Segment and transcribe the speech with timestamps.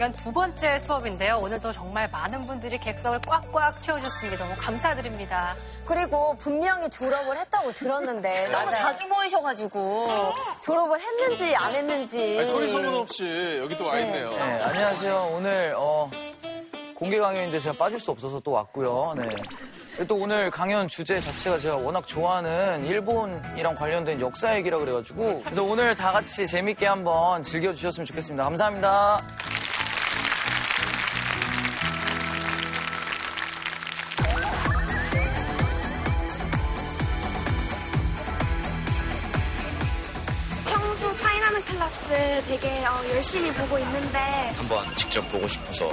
[0.00, 1.38] 강연 두 번째 수업인데요.
[1.42, 4.42] 오늘도 정말 많은 분들이 객석을 꽉꽉 채워주셨습니다.
[4.46, 5.54] 너무 감사드립니다.
[5.84, 10.08] 그리고 분명히 졸업을 했다고 들었는데 너무 자주 보이셔가지고
[10.62, 14.32] 졸업을 했는지 안 했는지 아니, 소리 소문 없이 여기 또 와 있네요.
[14.32, 15.32] 네, 안녕하세요.
[15.34, 16.10] 오늘 어,
[16.94, 19.12] 공개 강연인데 제가 빠질 수 없어서 또 왔고요.
[19.18, 19.28] 네.
[20.08, 25.94] 또 오늘 강연 주제 자체가 제가 워낙 좋아하는 일본이랑 관련된 역사 얘기라 그래가지고 그래서 오늘
[25.94, 28.44] 다 같이 재밌게 한번 즐겨주셨으면 좋겠습니다.
[28.44, 29.20] 감사합니다.
[43.20, 44.18] 열심히 보고 있는데
[44.56, 45.90] 한번 직접 보고 싶어서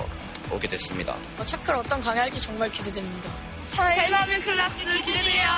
[0.49, 1.13] 오게 됐습니다.
[1.43, 3.29] 차클 어떤 강의할지 정말 기대됩니다.
[3.67, 5.49] 차이나는 클래스 기대돼요.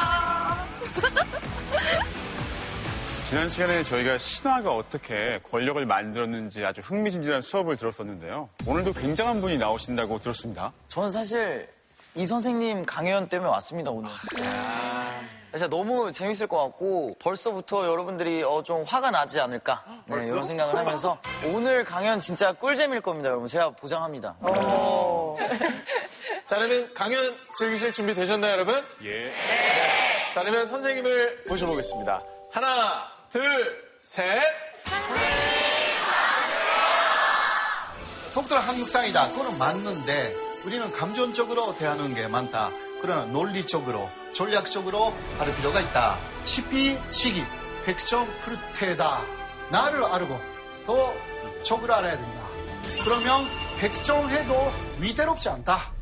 [3.23, 8.49] 지난 시간에 저희가 신화가 어떻게 권력을 만들었는지 아주 흥미진진한 수업을 들었었는데요.
[8.65, 10.73] 오늘도 굉장한 분이 나오신다고 들었습니다.
[10.87, 11.69] 저는 사실
[12.15, 14.09] 이 선생님 강연 때문에 왔습니다, 오늘.
[15.52, 20.75] 진짜 너무 재밌을 것 같고 벌써부터 여러분들이 어, 좀 화가 나지 않을까 네, 이런 생각을
[20.78, 23.47] 하면서 오늘 강연 진짜 꿀잼일 겁니다, 여러분.
[23.47, 24.36] 제가 보장합니다.
[26.45, 28.83] 자, 그러면 강연 즐기실 준비 되셨나요, 여러분?
[29.03, 29.31] 예.
[30.33, 32.22] 자, 그러면 선생님을 모셔보겠습니다.
[32.52, 34.42] 하나, 둘, 셋.
[38.33, 39.30] 독도는 한국 땅이다.
[39.30, 40.33] 그거는 맞는데
[40.66, 42.70] 우리는 감정적으로 대하는 게 많다.
[43.02, 46.17] 그러나 논리적으로 전략적으로 할 필요가 있다.
[46.44, 47.44] 치피 치기
[47.85, 49.20] 백정 프루테다.
[49.71, 50.39] 나를 알고
[50.86, 51.15] 또
[51.64, 52.48] 적을 알아야 된다.
[53.03, 53.45] 그러면
[53.80, 55.98] 백정해도 위대롭지 않다.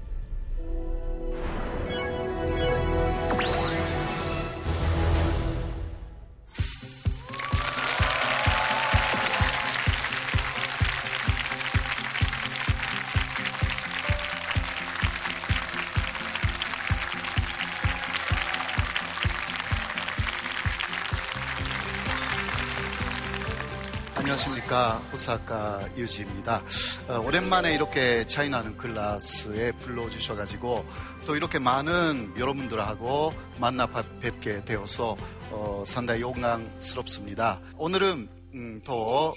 [24.77, 24.97] 안녕하십니까.
[25.11, 26.61] 호사카 유지입니다.
[27.07, 30.85] 어, 오랜만에 이렇게 차이나는 클래스에 불러주셔가지고
[31.25, 35.17] 또 이렇게 많은 여러분들하고 만나 뵙- 뵙게 되어서
[35.49, 37.59] 어, 상당히 영광스럽습니다.
[37.77, 39.33] 오늘은 음, 더 어,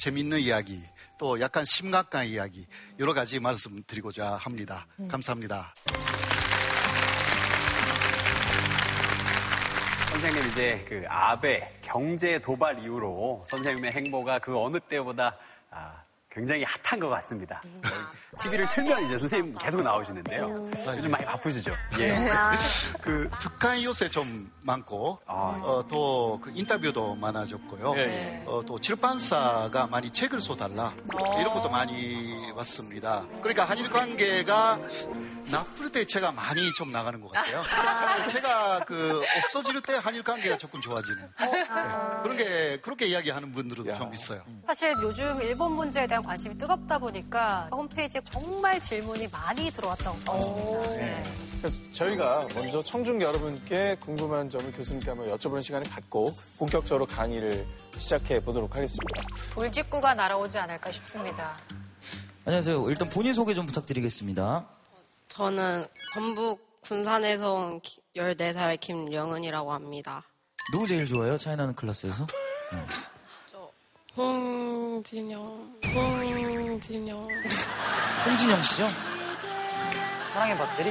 [0.00, 0.80] 재밌는 이야기
[1.18, 2.66] 또 약간 심각한 이야기
[2.98, 4.86] 여러 가지 말씀드리고자 합니다.
[5.08, 5.74] 감사합니다.
[10.16, 15.36] 선생님 이제 그 아베 경제 도발 이후로 선생님의 행보가 그 어느 때보다
[15.70, 16.02] 아,
[16.36, 17.62] 굉장히 핫한 것 같습니다.
[18.42, 20.70] TV를 틀면 이제 선생님 계속 나오시는데요.
[20.86, 21.72] 요즘 많이 바쁘시죠?
[21.98, 22.28] 예.
[23.00, 27.94] 그 북한 요새 좀 많고 어, 또그 인터뷰도 많아졌고요.
[27.96, 30.92] 예, 어, 또 출판사가 많이 책을 써달라
[31.40, 33.24] 이런 것도 많이 왔습니다.
[33.40, 34.78] 그러니까 한일 관계가
[35.50, 37.62] 나쁠 때 제가 많이 좀 나가는 것 같아요.
[38.26, 41.64] 제가 그 없어질 때 한일 관계가 조금 좋아지는 네.
[42.22, 44.42] 그런 게 그렇게 이야기하는 분들도 좀 있어요.
[44.66, 50.90] 사실 요즘 일본 문제에 대한 관심이 뜨겁다 보니까 홈페이지에 정말 질문이 많이 들어왔던 것 같습니다.
[50.90, 51.22] 네.
[51.60, 57.64] 그래서 저희가 먼저 청중 여러분께 궁금한 점을 교수님께 한번 여쭤보는 시간을 갖고 본격적으로 강의를
[57.96, 59.22] 시작해 보도록 하겠습니다.
[59.54, 61.56] 돌직구가 날아오지 않을까 싶습니다.
[62.44, 62.90] 안녕하세요.
[62.90, 64.66] 일단 본인 소개 좀 부탁드리겠습니다.
[65.28, 67.80] 저는 전북 군산에서 온
[68.16, 70.24] 14살 김영은이라고 합니다.
[70.72, 71.38] 누구 제일 좋아해요?
[71.38, 72.26] 차이나는 클래스에서?
[74.16, 77.28] 홍진영, 홍진영.
[78.24, 78.88] 홍진영 씨죠?
[80.32, 80.90] 사랑의 배터리?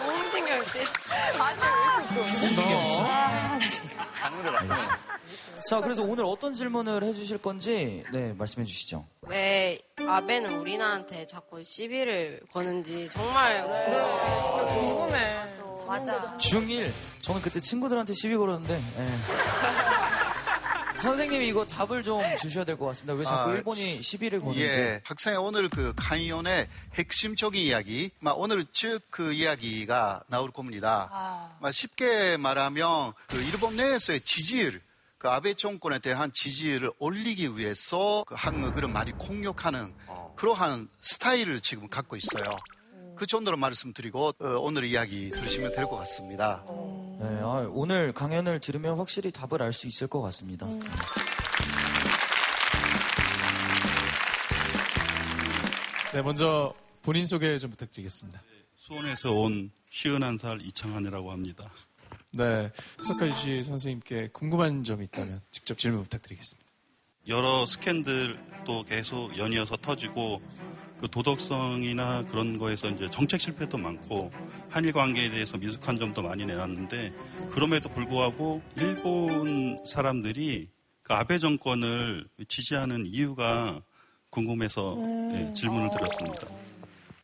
[0.00, 0.78] 홍진영 씨.
[2.46, 2.96] 홍진영 씨?
[5.68, 9.04] 자, 그래서 오늘 어떤 질문을 해주실 건지, 네, 말씀해 주시죠.
[9.22, 13.62] 왜 아베는 우리나라한테 자꾸 시비를 거는지 정말
[14.66, 15.18] 궁금해.
[15.86, 16.34] 맞아.
[16.38, 16.90] 중1.
[17.20, 18.80] 저는 그때 친구들한테 시비 걸었는데, 예.
[21.02, 23.14] 선생님이 이거 답을 좀 주셔야 될 것 같습니다.
[23.14, 24.62] 왜 자꾸 아, 일본이 시비를 거는지.
[24.62, 31.50] 예, 학생의 오늘 그 강의원의 핵심적인 이야기, 막 오늘 즉 그 이야기가 나올 겁니다.
[31.60, 34.80] 막 쉽게 말하면 그 일본 내에서의 지지율,
[35.18, 39.94] 그 아베 정권에 대한 지지율을 올리기 위해서 그 한국을 많이 공격하는
[40.36, 42.56] 그러한 스타일을 지금 갖고 있어요.
[43.22, 46.64] 그 정도로 말씀드리고 어, 오늘 이야기 들으시면 될 것 같습니다.
[47.20, 50.66] 네, 아, 오늘 강연을 들으면 확실히 답을 알 수 있을 것 같습니다.
[56.12, 58.42] 네, 먼저 본인 소개 좀 부탁드리겠습니다.
[58.76, 61.70] 수원에서 온 51살 이창환이라고 합니다.
[62.32, 66.68] 네, 후사카 유시 선생님께 궁금한 점이 있다면 직접 질문 부탁드리겠습니다.
[67.28, 70.42] 여러 스캔들도 계속 연이어서 터지고
[71.02, 74.30] 그 도덕성이나 그런 거에서 이제 정책 실패도 많고
[74.70, 77.12] 한일 관계에 대해서 미숙한 점도 많이 내놨는데
[77.50, 80.70] 그럼에도 불구하고 일본 사람들이
[81.02, 83.82] 그 아베 정권을 지지하는 이유가
[84.30, 84.96] 궁금해서
[85.34, 86.46] 예, 질문을 드렸습니다.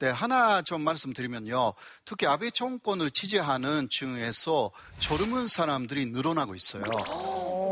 [0.00, 1.74] 네, 하나 좀 말씀드리면요.
[2.04, 6.82] 특히 아베 정권을 지지하는 중에서 젊은 사람들이 늘어나고 있어요.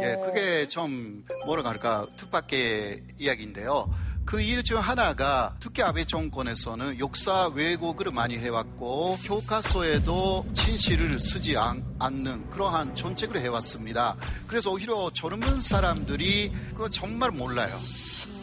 [0.02, 3.92] 예, 그게 좀 뭐라고 할까 뜻밖의 이야기인데요.
[4.26, 11.84] 그 이유 중 하나가 특히 아베 정권에서는 역사 왜곡을 많이 해왔고 교과서에도 진실을 쓰지 않,
[12.10, 14.16] 는 그러한 정책을 해왔습니다.
[14.48, 17.72] 그래서 오히려 젊은 사람들이 그거 정말 몰라요.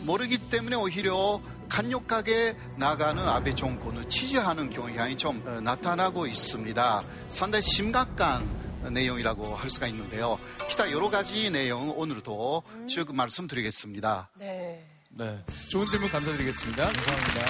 [0.03, 7.03] 모르기 때문에 오히려 강력하게 나가는 아베 정권을 지지하는 경향이 좀 어, 나타나고 있습니다.
[7.27, 8.47] 상당히 심각한
[8.89, 10.39] 내용이라고 할 수가 있는데요.
[10.69, 14.29] 기타 여러 가지 내용 오늘도 쭉 말씀드리겠습니다.
[14.39, 14.92] 네.
[15.15, 15.37] 네.
[15.69, 16.85] 좋은 질문 감사드리겠습니다.
[16.85, 17.41] 감사합니다.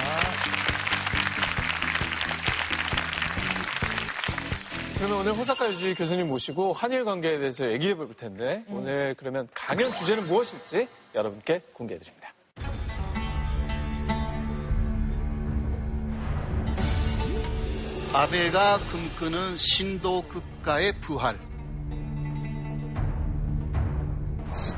[4.97, 9.93] 그러면 오늘 호사카 유지 교수님 모시고 한일 관계에 대해서 얘기해 볼 텐데 오늘 그러면 강연
[9.93, 12.33] 주제는 무엇일지 여러분께 공개해 드립니다.
[18.13, 21.52] 아베가 꿈꾸는 신도 국가의 부활.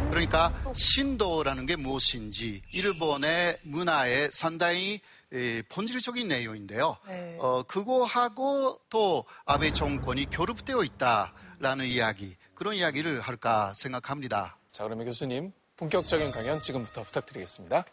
[0.10, 5.02] 그러니까 신도라는 게 무엇인지 일본의 문화에 상당히
[5.34, 6.98] 에, 본질적인 내용인데요.
[7.08, 7.38] 네.
[7.40, 14.58] 어, 그거하고 또 아베 정권이 결합되어 있다라는 이야기, 그런 이야기를 할까 생각합니다.
[14.72, 17.84] 자, 그러면 교수님 본격적인 강연 지금부터 부탁드리겠습니다.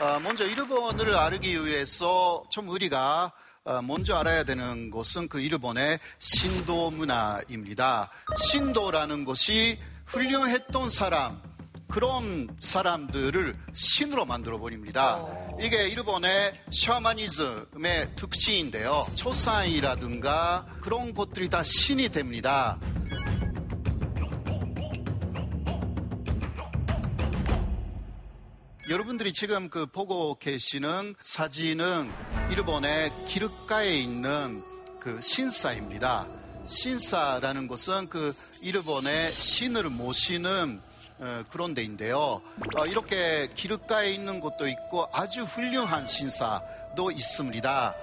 [0.00, 6.90] 어, 먼저 일본을 알기 위해서 좀 우리가 어, 먼저 알아야 되는 것은 그 일본의 신도
[6.90, 8.10] 문화입니다.
[8.36, 11.40] 신도라는 것이 훌륭했던 사람,
[11.88, 15.24] 그런 사람들을 신으로 만들어 버립니다.
[15.60, 19.06] 이게 일본의 샤머니즘의 특징인데요.
[19.14, 22.78] 초상이라든가 그런 것들이 다 신이 됩니다.
[28.90, 32.12] 여러분들이 지금 그 보고 계시는 사진은
[32.50, 34.62] 일본의 기름가에 있는
[35.00, 36.26] 그 신사입니다.
[36.66, 40.82] 신사라는 것은 그 일본의 신을 모시는
[41.18, 42.42] 어, 그런 데인데요.
[42.76, 47.94] 어, 이렇게 기름가에 있는 곳도 있고 아주 훌륭한 신사도 있습니다.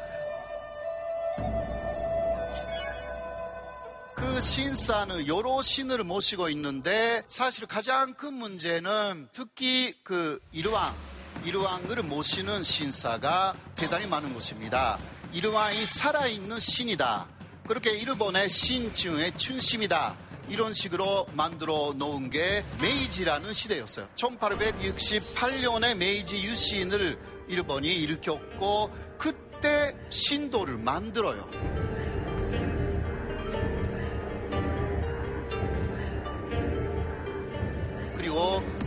[4.21, 10.95] 그 신사는 여러 신을 모시고 있는데 사실 가장 큰 문제는 특히 그 일왕,
[11.44, 15.00] 일왕을 모시는 신사가 대단히 많은 것입니다.
[15.33, 17.27] 일왕이 살아있는 신이다.
[17.68, 20.15] 그렇게 일본의 신중의 중심이다.
[20.50, 24.07] 이런 식으로 만들어 놓은 게 메이지라는 시대였어요.
[24.15, 31.81] 1868년에 메이지 유신을 일본이 일으켰고 그때 신도를 만들어요.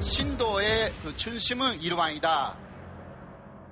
[0.04, 2.58] 신도의 그 중심은 일왕이다.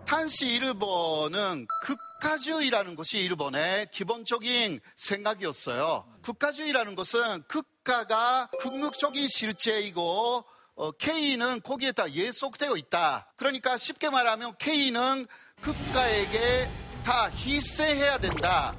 [0.07, 6.07] 탄시 일본은 국가주의라는 것이 일본의 기본적인 생각이었어요.
[6.23, 13.31] 국가주의라는 것은 국가가 궁극적인 실체이고 어, K는 거기에 다 예속되어 있다.
[13.37, 15.27] 그러니까 쉽게 말하면 K는
[15.61, 16.71] 국가에게
[17.05, 18.75] 다 희생해야 된다.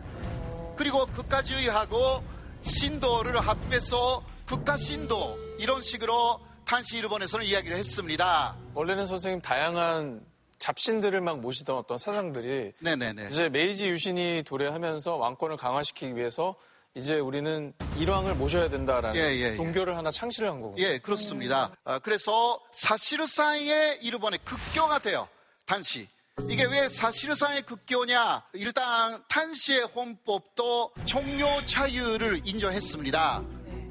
[0.76, 2.24] 그리고 국가주의하고
[2.62, 8.56] 신도를 합해서 국가 신도 이런 식으로 탄시 일본에서는 이야기를 했습니다.
[8.74, 10.26] 원래는 선생님 다양한
[10.60, 13.30] 잡신들을 막 모시던 어떤 사상들이 네네네.
[13.32, 16.56] 이제 메이지 유신이 도래하면서 왕권을 강화시키기 위해서
[16.96, 19.54] 이제 우리는 일왕을 모셔야 된다라는 예, 예, 예.
[19.56, 20.82] 종교를 하나 창시를 한 거군요.
[20.82, 21.76] 예, 그렇습니다.
[21.84, 25.28] 아, 그래서 사실상의 일본의 극교가 돼요.
[25.66, 26.08] 탄시.
[26.50, 28.44] 이게 왜 사실상의 극교냐?
[28.54, 33.44] 일단 탄시의 헌법도 종교 자유를 인정했습니다.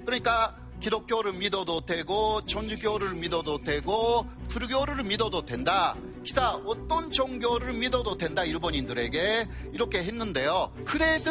[0.05, 5.95] 그러니까 기독교를 믿어도 되고 천주교를 믿어도 되고 불교를 믿어도 된다.
[6.25, 10.73] 기타 어떤 종교를 믿어도 된다 일본인들에게 이렇게 했는데요.
[10.85, 11.31] 그래도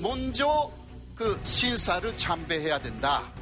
[0.00, 0.70] 먼저
[1.14, 3.32] 그 신사를 참배해야 된다.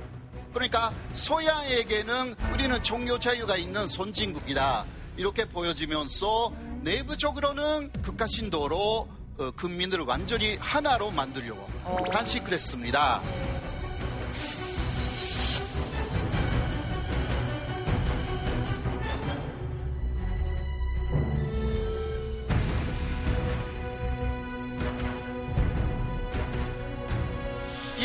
[0.53, 4.85] 그러니까 소양에게는 우리는 종교 자유가 있는 선진국이다.
[5.17, 11.67] 이렇게 보여지면서 내부적으로는 국가 신도로 어, 국민들을 완전히 하나로 만들려고
[12.13, 13.23] 단식 그랬습니다.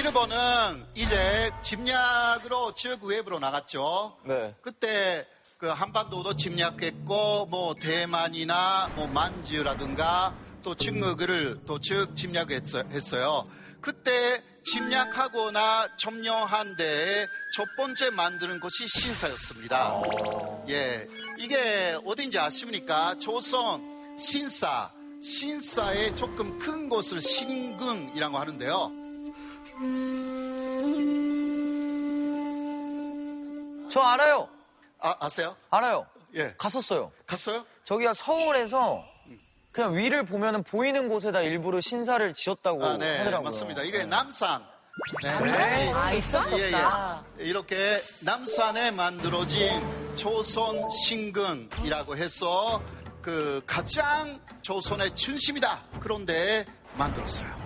[0.05, 4.15] 일본은 이제 침략으로 즉 외부로 나갔죠.
[4.23, 4.53] 네.
[4.61, 5.25] 그때
[5.57, 13.47] 그 한반도도 침략했고 뭐 대만이나 뭐 만주라든가 또 중국을 또즉 침략했어요.
[13.81, 20.01] 그때 침략하거나 점령한 데에 첫 번째 만드는 것이 신사였습니다.
[20.69, 21.07] 예,
[21.39, 23.17] 이게 어딘지 아십니까?
[23.17, 24.91] 조선 신사,
[25.23, 29.04] 신사의 조금 큰 곳을 신궁이라고 하는데요.
[33.91, 34.49] 저 알아요.
[34.99, 35.55] 아, 아세요?
[35.69, 36.05] 알아요.
[36.35, 36.53] 예.
[36.57, 37.11] 갔었어요.
[37.25, 37.65] 갔어요?
[37.83, 39.03] 저기가 서울에서
[39.71, 43.43] 그냥 위를 보면은 보이는 곳에다 일부러 신사를 지었다고 아, 네, 하더라고요.
[43.45, 43.83] 맞습니다.
[43.83, 44.63] 이게 남산.
[45.21, 45.91] 네.
[45.91, 46.57] 아, 있었었다.
[46.57, 46.71] 예,
[47.41, 47.43] 예.
[47.45, 52.81] 이렇게 남산에 만들어진 조선 신궁이라고 해서
[53.21, 55.83] 그 가장 조선의 중심이다.
[55.99, 56.65] 그런데
[56.95, 57.64] 만들었어요.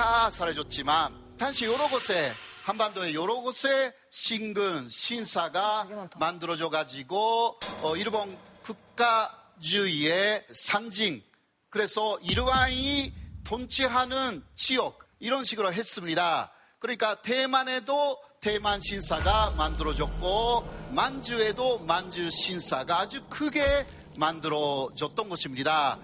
[0.00, 2.32] 다 사라졌지만 당시 여러 곳에
[2.64, 11.22] 한반도의 여러 곳에 신근 신사가 만들어져 가지고 어, 일본 국가주의의 상징
[11.68, 13.12] 그래서 일왕이
[13.44, 16.50] 통치하는 지역 이런 식으로 했습니다.
[16.78, 25.98] 그러니까 대만에도 대만 신사가 만들어졌고 만주에도 만주 신사가 아주 크게 만들어졌던 것입니다.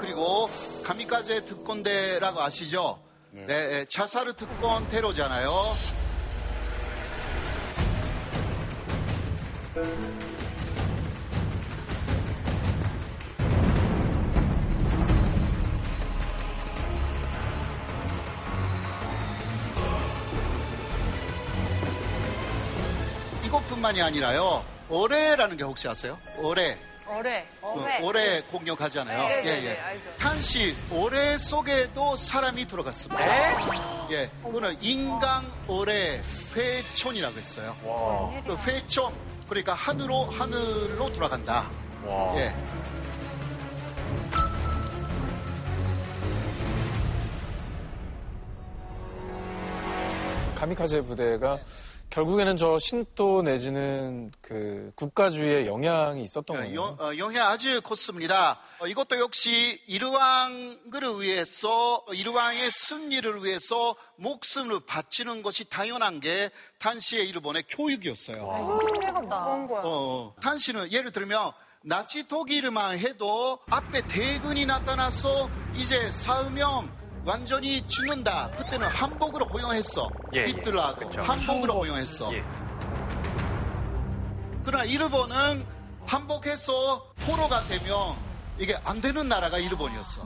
[0.00, 0.48] 그리고
[0.82, 3.00] 가미카제 특권대라고 아시죠?
[3.32, 5.50] 네, 자사르 특권 테러잖아요.
[23.44, 24.64] 이것뿐만이 아니라요.
[24.88, 26.18] 어뢰라는 게 혹시 아세요?
[26.42, 26.89] 어뢰.
[27.10, 27.46] 어뢰.
[27.60, 29.28] 그 오래 공격하잖아요.
[29.28, 29.68] 네, 예, 네, 예.
[29.74, 30.10] 네, 알죠.
[30.18, 34.10] 탄시 오래 속에도 사람이 들어갔습니다.
[34.12, 36.20] 예, 그거는 인간 오래
[36.54, 37.76] 회촌이라고 했어요.
[38.46, 39.12] 그 회촌
[39.48, 41.68] 그러니까 하늘로 하늘로 돌아간다.
[42.36, 42.54] 예.
[50.54, 51.58] 가미카제 부대가
[52.10, 56.74] 결국에는 저 신도 내지는 그 국가주의의 영향이 있었던 어, 거예요.
[56.74, 58.58] 영- 어, 영향 아주 컸습니다.
[58.80, 66.50] 어, 이것도 역시 이르왕을 위해서 이르왕의 승리를 위해서 목숨을 바치는 것이 당연한 게
[66.80, 68.78] 탄시의 일본의 교육이었어요.
[68.80, 69.82] 승리가 무서운 거야.
[69.84, 71.52] 어, 탄시는 예를 들면
[71.82, 78.50] 나치 독일만 해도 앞에 대군이 나타나서 이제 싸우면 완전히 죽는다.
[78.56, 80.10] 그때는 한복으로 허용했어.
[80.34, 80.46] 예, 예.
[80.46, 81.22] 히틀러하고 그쵸.
[81.22, 82.32] 한복으로 허용했어.
[82.34, 82.42] 예.
[84.64, 85.66] 그러나 일본은
[86.06, 88.16] 한복해서 포로가 되면
[88.58, 90.22] 이게 안 되는 나라가 일본이었어.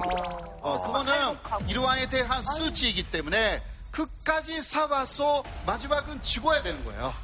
[0.60, 1.36] 어, 그거는
[1.68, 7.14] 일왕에 대한 수치이기 때문에 끝까지 싸워서 마지막은 죽어야 되는 거예요.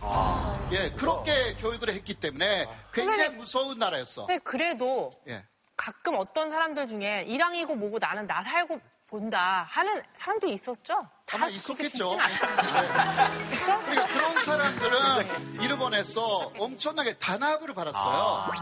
[0.72, 3.38] 예, 그렇게 교육을 했기 때문에 굉장히 선생님.
[3.38, 4.26] 무서운 나라였어.
[4.26, 5.44] 근데 그래도 예.
[5.76, 8.80] 가끔 어떤 사람들 중에 이랑이고 뭐고 나는 나 살고
[9.20, 10.94] 본다 하는 사람도 있었죠?
[11.26, 12.16] 다 아마 있었겠죠.
[12.18, 13.48] 않잖아요.
[13.50, 13.78] 그렇죠?
[13.84, 18.52] 그러니까 그런 사람들은 일본에서 엄청나게 단합을 받았어요.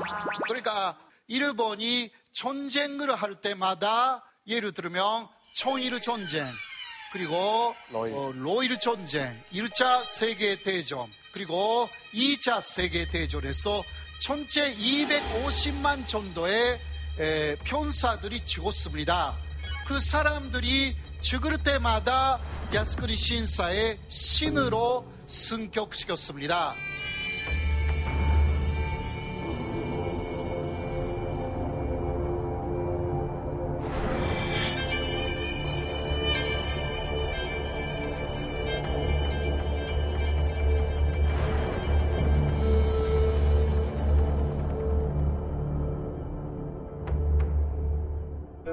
[0.47, 6.51] 그러니까 일본이 전쟁을 할 때마다 예를 들면 청일 전쟁
[7.13, 8.15] 그리고 로일.
[8.15, 13.83] 어, 로일 전쟁, 1차 세계 대전 그리고 2차 세계 대전에서
[14.23, 16.81] 전체 250만 정도의
[17.19, 19.37] 에, 편사들이 죽었습니다.
[19.89, 22.39] 그 사람들이 죽을 때마다
[22.75, 26.75] 야스쿠니 신사의 신으로 승격시켰습니다.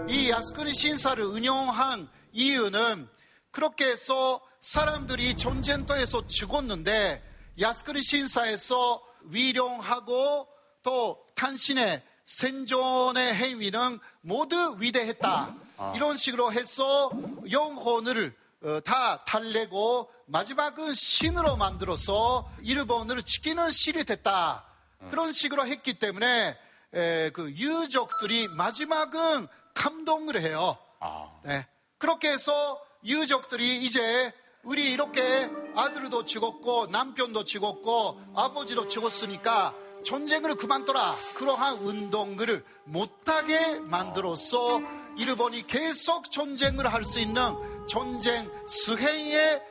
[0.08, 3.10] 이 야스쿠니 신사를 운영한 이유는
[3.50, 7.24] 그렇게 해서 사람들이 전쟁터에서 죽었는데
[7.60, 10.48] 야스쿠니 신사에서 위령하고
[10.84, 15.56] 또 당신의 생존의 행위는 모두 위대했다.
[15.96, 17.10] 이런 식으로 해서
[17.50, 24.66] 영혼을 어, 다 달래고 마지막은 신으로 만들어서 일본을 지키는 신이 됐다.
[25.10, 26.58] 그런 식으로 했기 때문에
[26.94, 30.78] 에, 그 유족들이 마지막은 감동을 해요.
[31.44, 31.68] 네.
[32.00, 41.16] 그렇게 해서 유족들이 이제 우리 이렇게 아들도 죽었고 남편도 죽었고 아버지도 죽었으니까 전쟁을 그만둬라.
[41.36, 44.82] 그러한 운동을 못하게 만들어서
[45.18, 49.62] 일본이 계속 전쟁을 할 수 있는 전쟁 수행의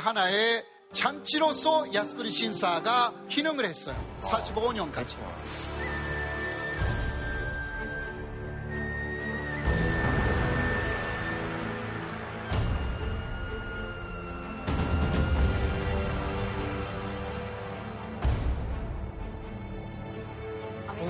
[0.00, 3.96] 하나의 잔치로서 야스쿠니 신사가 기능을 했어요.
[4.22, 5.16] 45년까지.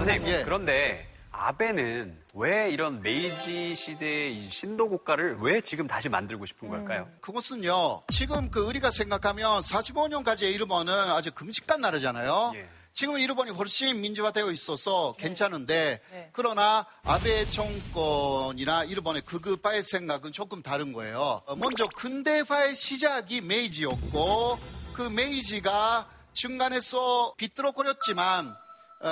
[0.05, 0.45] 선생님, 예.
[0.45, 7.09] 그런데 아베는 왜 이런 메이지 시대의 이 신도 국가를 왜 지금 다시 만들고 싶은 걸까요?
[7.21, 12.53] 그것은요, 지금 그 우리가 생각하면 45년까지의 일본은 아주 금식단 나라잖아요.
[12.55, 12.69] 예.
[12.93, 16.31] 지금 일본이 훨씬 민주화되어 있어서 괜찮은데, 네.
[16.33, 21.43] 그러나 아베 정권이나 일본의 극우파의 생각은 조금 다른 거예요.
[21.47, 24.61] 어, 먼저 근대화의 시작이 메이지였고,
[24.93, 28.64] 그 메이지가 중간에서 비뚤어거렸지만, 어,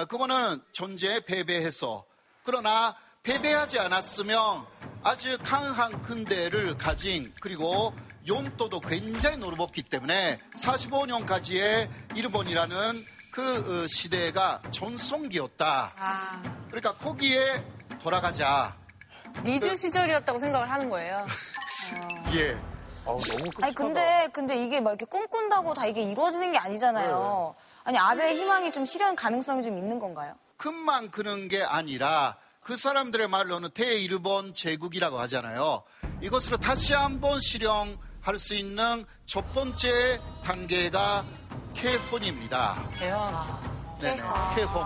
[0.08, 2.04] 그거는 존재에 패배해서
[2.44, 4.64] 그러나 패배하지 않았으면
[5.02, 7.94] 아주 강한 근대를 가진 그리고
[8.26, 15.92] 용도도 굉장히 넓었기 때문에 45년까지의 일본이라는 그 어, 시대가 전성기였다.
[16.66, 17.64] 그러니까 거기에
[18.00, 18.76] 돌아가자.
[19.44, 21.26] 리즈 시절이었다고 생각을 하는 거예요.
[22.34, 22.58] 예.
[23.04, 27.54] 아우, 너무 아니 근데 근데 이게 막 이렇게 꿈꾼다고 다 이게 이루어지는 게 아니잖아요.
[27.84, 30.34] 아니 아베의 희망이 좀 실현 가능성이 좀 있는 건가요?
[30.56, 35.82] 금만 그런 게 아니라 그 사람들의 말로는 대일본 제국이라고 하잖아요.
[36.20, 41.24] 이것으로 다시 한번 실현할 수 있는 첫 번째 단계가
[41.74, 42.88] 개혼입니다.
[42.98, 43.32] 개헌.
[43.98, 44.22] 네네,
[44.54, 44.84] 개혼.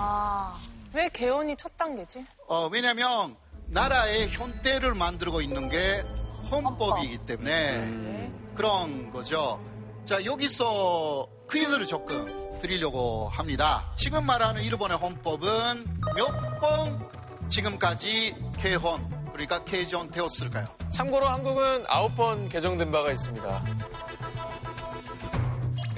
[0.94, 2.24] 왜 개헌이 첫 단계지?
[2.48, 6.02] 어, 왜냐면 나라의 현대를 만들고 있는 게
[6.50, 9.60] 헌법이기 때문에 그런 거죠.
[10.06, 13.90] 자, 여기서 퀴즈를 조금 드리려고 합니다.
[13.96, 17.08] 지금 말하는 일본의 헌법은 몇 번
[17.48, 20.66] 지금까지 개헌, 그러니까 개정되었을까요?
[20.90, 23.64] 참고로 한국은 아홉 번 개정된 바가 있습니다.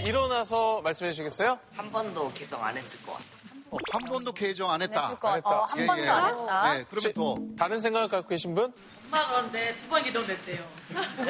[0.00, 1.58] 일어나서 말씀해 주시겠어요?
[1.76, 3.37] 한 번도 개정 안 했을 것 같아요.
[3.70, 5.08] 어, 한 번도 개정 안 했다.
[5.10, 5.48] 것 같아.
[5.48, 6.72] 어, 한 번도 안 했다.
[6.74, 7.36] 네, 그러면 더.
[7.58, 8.72] 다른 생각을 갖고 계신 분?
[9.10, 10.62] 엄마가 그런데 두 번 기도됐대요.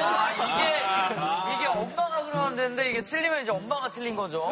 [0.01, 4.51] 아, 이게, 이게 엄마가 그러면 되는데 이게 틀리면 이제 엄마가 틀린 거죠.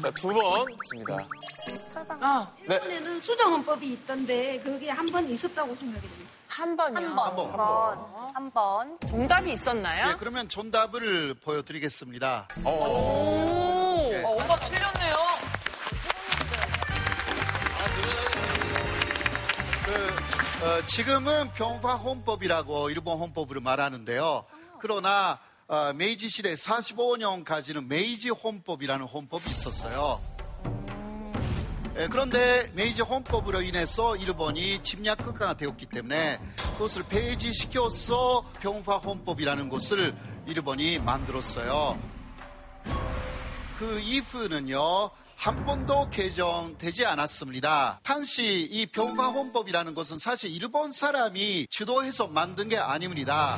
[0.00, 1.18] 자, 두 번 있습니다.
[2.20, 2.76] 아, 네.
[2.76, 6.30] 이번에는 수정헌법이 있던데 그게 한 번 있었다고 생각이 됩니다.
[6.48, 7.08] 한 번이요.
[7.08, 7.26] 한 번.
[7.26, 7.50] 한 번.
[7.50, 8.30] 한 번.
[8.34, 8.98] 한 번.
[9.08, 10.06] 정답이 있었나요?
[10.08, 12.48] 네, 그러면 정답을 보여드리겠습니다.
[12.64, 15.16] 어, 엄마 틀렸네요.
[20.62, 24.44] 어, 지금은 평화 헌법이라고 일본 헌법으로 말하는데요.
[24.78, 30.20] 그러나 어, 메이지 시대 45년까지는 메이지 헌법이라는 헌법이 있었어요.
[31.98, 36.38] 예, 그런데 메이지 헌법으로 인해서 일본이 침략 국가가 되었기 때문에
[36.74, 40.14] 그것을 폐지시켜서 평화 헌법이라는 것을
[40.46, 42.00] 일본이 만들었어요.
[43.78, 45.10] 그 이후는요,
[45.42, 47.98] 한 번도 개정되지 않았습니다.
[48.04, 53.56] 당시 이 평화 헌법이라는 것은 사실 일본 사람이 주도해서 만든 게 아닙니다.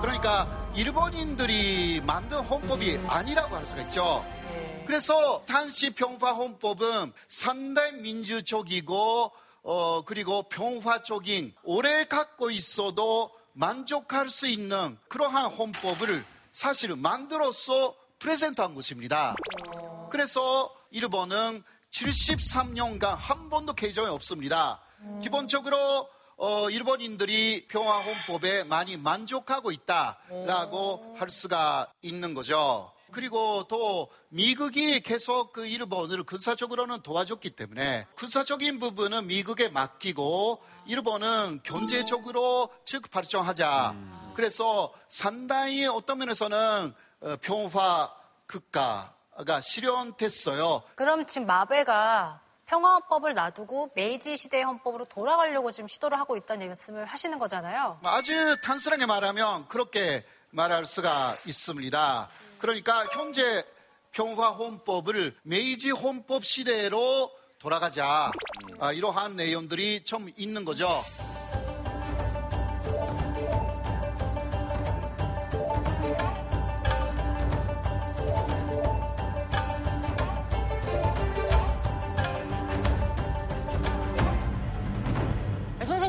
[0.00, 4.24] 그러니까 일본인들이 만든 헌법이 아니라고 할 수가 있죠.
[4.86, 14.96] 그래서 당시 평화 헌법은 상당히 민주적이고 어 그리고 평화적인 오래 갖고 있어도 만족할 수 있는
[15.08, 19.34] 그러한 헌법을 사실은 만들어서 프레젠트한 것입니다.
[20.10, 24.80] 그래서 일본은 73년간 한 번도 개정이 없습니다.
[25.22, 32.92] 기본적으로 어, 일본인들이 평화 헌법에 많이 만족하고 있다라고 할 수가 있는 거죠.
[33.12, 42.70] 그리고 또 미국이 계속 그 일본을 군사적으로는 도와줬기 때문에 군사적인 부분은 미국에 맡기고 일본은 경제적으로
[42.84, 43.94] 즉 발전하자.
[44.34, 48.12] 그래서 상당히 어떤 면에서는 어, 평화
[48.46, 50.82] 국가가 실현됐어요.
[50.94, 57.38] 그럼 지금 마베가 평화헌법을 놔두고 메이지 시대 헌법으로 돌아가려고 지금 시도를 하고 있다는 말씀을 하시는
[57.38, 58.00] 거잖아요.
[58.04, 62.28] 아주 단순하게 말하면 그렇게 말할 수가 있습니다.
[62.58, 63.64] 그러니까 현재
[64.12, 68.30] 평화 헌법을 메이지 헌법 시대로 돌아가자.
[68.78, 71.02] 아, 이러한 내용들이 좀 있는 거죠.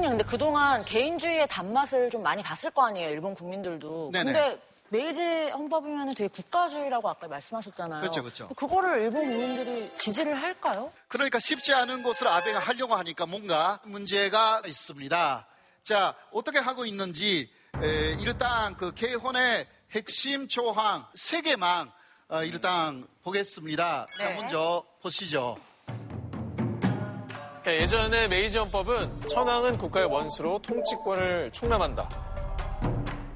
[0.07, 4.11] 선생님, 근데 그동안 개인주의의 단맛을 좀 많이 봤을 거 아니에요, 일본 국민들도.
[4.13, 4.23] 네네.
[4.23, 8.01] 근데 메이지 헌법이면 되게 국가주의라고 아까 말씀하셨잖아요.
[8.01, 8.47] 그렇죠, 그렇죠.
[8.49, 10.91] 그거를 일본 국민들이 지지를 할까요?
[11.09, 15.45] 그러니까 쉽지 않은 것을 아베가 하려고 하니까 뭔가 문제가 있습니다.
[15.83, 17.49] 자, 어떻게 하고 있는지,
[17.81, 21.91] 에, 일단 그 개헌의 핵심 조항 세 개만
[22.29, 24.05] 어, 일단 보겠습니다.
[24.19, 24.35] 자, 네.
[24.35, 25.57] 먼저 보시죠.
[27.75, 32.09] 예전에 메이지 헌법은 천황은 국가의 원수로 통치권을 총람한다.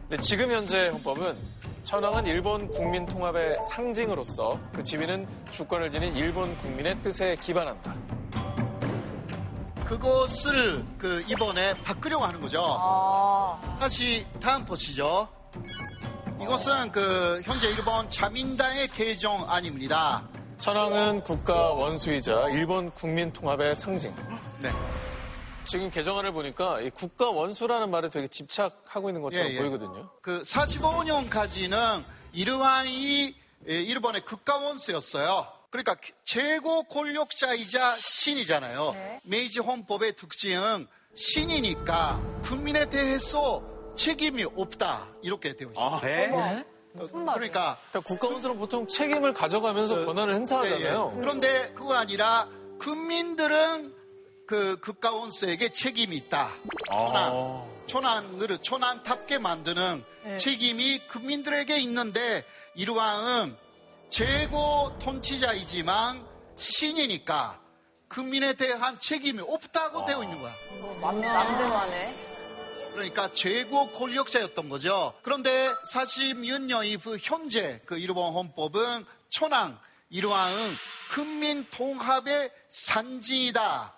[0.08, 1.38] 근데 지금 현재 헌법은
[1.84, 7.94] 천황은 일본 국민 통합의 상징으로서 그 지위는 주권을 지닌 일본 국민의 뜻에 기반한다.
[9.86, 12.62] 그것을 그 이번에 바꾸려고 하는 거죠.
[13.80, 15.28] 다시 다음 보시죠.
[16.42, 20.31] 이것은 그 현재 일본 자민당의 개정안입니다.
[20.62, 24.14] 천황은 국가 원수이자 일본 국민 통합의 상징.
[24.60, 24.70] 네.
[25.66, 29.58] 지금 개정안을 보니까 이 국가 원수라는 말에 되게 집착하고 있는 것처럼 예, 예.
[29.58, 30.12] 보이거든요.
[30.22, 33.36] 그 45년까지는 이르완이
[33.70, 35.48] 예, 일본의 국가 원수였어요.
[35.72, 35.96] 그러니까
[36.26, 38.96] 최고 권력자이자 신이잖아요.
[39.24, 43.64] 메이지 헌법의 특징은 신이니까 국민에 대해서
[43.96, 45.86] 책임이 없다 이렇게 되어 있어요.
[45.86, 46.64] 아, 네?
[46.94, 51.12] 그러니까, 국가 원수는 보통 책임을 가져가면서 권한을 행사하잖아요.
[51.14, 51.22] 예, 예.
[51.22, 52.48] 그런데 그거 아니라
[52.80, 53.94] 국민들은
[54.46, 56.50] 그 국가 원수에게 책임이 있다.
[56.92, 60.38] 천황, 천황을 천황답게 만드는 네.
[60.38, 62.44] 책임이 국민들에게 있는데
[62.76, 63.56] 이루왕은
[64.10, 66.26] 최고 통치자이지만
[66.58, 67.60] 신이니까
[68.10, 70.54] 국민에 대한 책임이 없다고 되어 있는 거야.
[71.02, 72.31] 맘대로 하네.
[72.94, 75.14] 그러니까 최고 권력자였던 거죠.
[75.22, 80.72] 그런데 46년 이후 현재 그 일본 헌법은 천황, 일왕은
[81.12, 83.96] 국민 통합의 산징이다.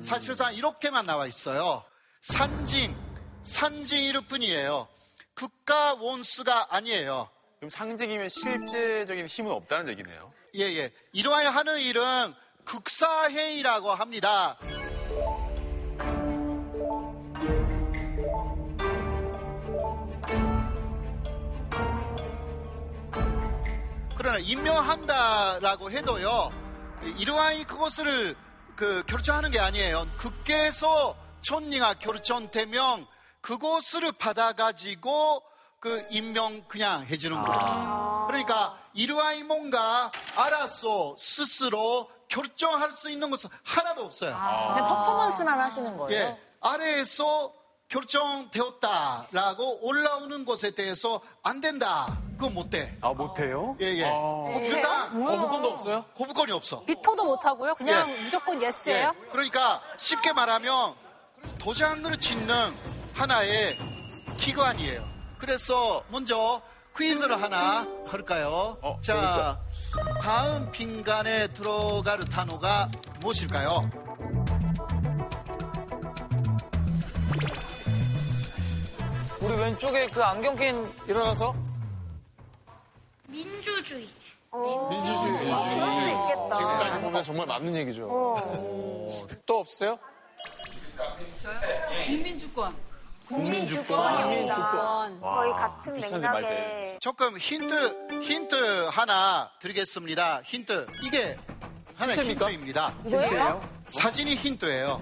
[0.00, 1.84] 사실상 이렇게만 나와 있어요.
[2.22, 2.96] 산징,
[3.42, 4.88] 산징일 뿐이에요.
[5.34, 7.28] 국가 원수가 아니에요.
[7.58, 10.32] 그럼 상징이면 실제적인 힘은 없다는 얘기네요.
[10.54, 10.92] 예, 예.
[11.12, 14.58] 일왕이 하는 일은 국사회의라고 합니다.
[24.36, 26.50] 그러나 임명한다라고 해도요,
[27.18, 28.36] 일왕이 그것을
[28.74, 30.06] 그 결정하는 게 아니에요.
[30.18, 33.06] 국회에서 천리가 결정되면
[33.40, 35.42] 그것을 받아가지고
[35.80, 38.24] 그 임명 그냥 해주는 거예요.
[38.28, 44.32] 그러니까 일왕이 뭔가 알아서 스스로 결정할 수 있는 것은 하나도 없어요.
[44.32, 46.20] 그냥 퍼포먼스만 하시는 거예요?
[46.20, 47.52] 예, 아래에서
[47.88, 52.18] 결정되었다라고 올라오는 것에 대해서 안 된다.
[52.36, 52.96] 그건 못 돼.
[53.00, 53.76] 아, 못 해요?
[53.80, 54.04] 예, 예.
[54.04, 54.44] 아.
[54.60, 56.04] 일단 거부권도 없어요?
[56.16, 56.84] 거부권이 없어.
[56.84, 57.74] 비토도 못 하고요.
[57.74, 58.22] 그냥 예.
[58.22, 59.12] 무조건 예스예요.
[59.14, 60.94] 예, 그러니까 쉽게 말하면
[61.58, 62.54] 도장을 짓는
[63.14, 63.78] 하나의
[64.38, 65.02] 기관이에요.
[65.38, 66.60] 그래서 먼저
[66.96, 68.78] 퀴즈를 하나 할까요?
[69.02, 69.60] 자,
[70.20, 74.05] 다음 빈간에 들어갈 단어가 무엇일까요?
[79.46, 81.54] 우리 왼쪽에 그 안경 낀 일어나서
[83.28, 84.08] 민주주의.
[84.52, 85.38] 민주주의.
[85.38, 86.56] 그럴 수 있겠다.
[86.56, 88.06] 지금까지 보면 정말 맞는 얘기죠.
[88.06, 89.28] 오.
[89.46, 89.96] 또 없어요?
[92.06, 92.74] 국민주권.
[93.28, 95.20] 국민주권.
[95.20, 96.98] 거의 같은 맥락에.
[97.00, 100.42] 조금 힌트, 힌트 하나 드리겠습니다.
[100.44, 100.88] 힌트.
[101.04, 101.38] 이게
[101.94, 102.50] 하나의 힌트입니까?
[102.50, 102.94] 힌트입니다.
[103.04, 103.68] 힌트예요?
[103.86, 105.00] 사진이 힌트예요.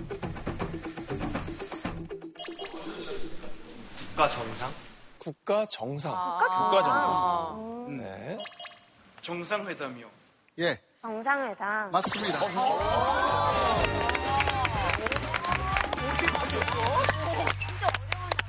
[4.14, 4.72] 국가 정상?
[5.18, 6.12] 국가 정상.
[6.12, 6.70] 국가 정상.
[6.70, 7.96] 국가 정상.
[7.98, 8.38] 네.
[9.20, 10.08] 정상회담이요.
[10.60, 11.90] 예, 정상회담.
[11.90, 12.38] 맞습니다.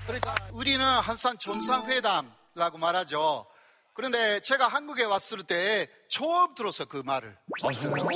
[0.05, 3.47] 그러니까 우리는 항상 정상회담이라고 말하죠.
[3.95, 7.35] 그런데 제가 한국에 왔을 때 처음 들었어요, 그 말을.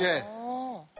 [0.02, 0.24] 예.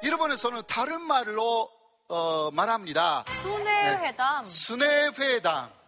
[0.03, 1.71] 일본에서는 다른 말로
[2.09, 3.23] 어, 말합니다.
[3.29, 4.47] 순회회담.
[4.47, 5.80] 순회회담.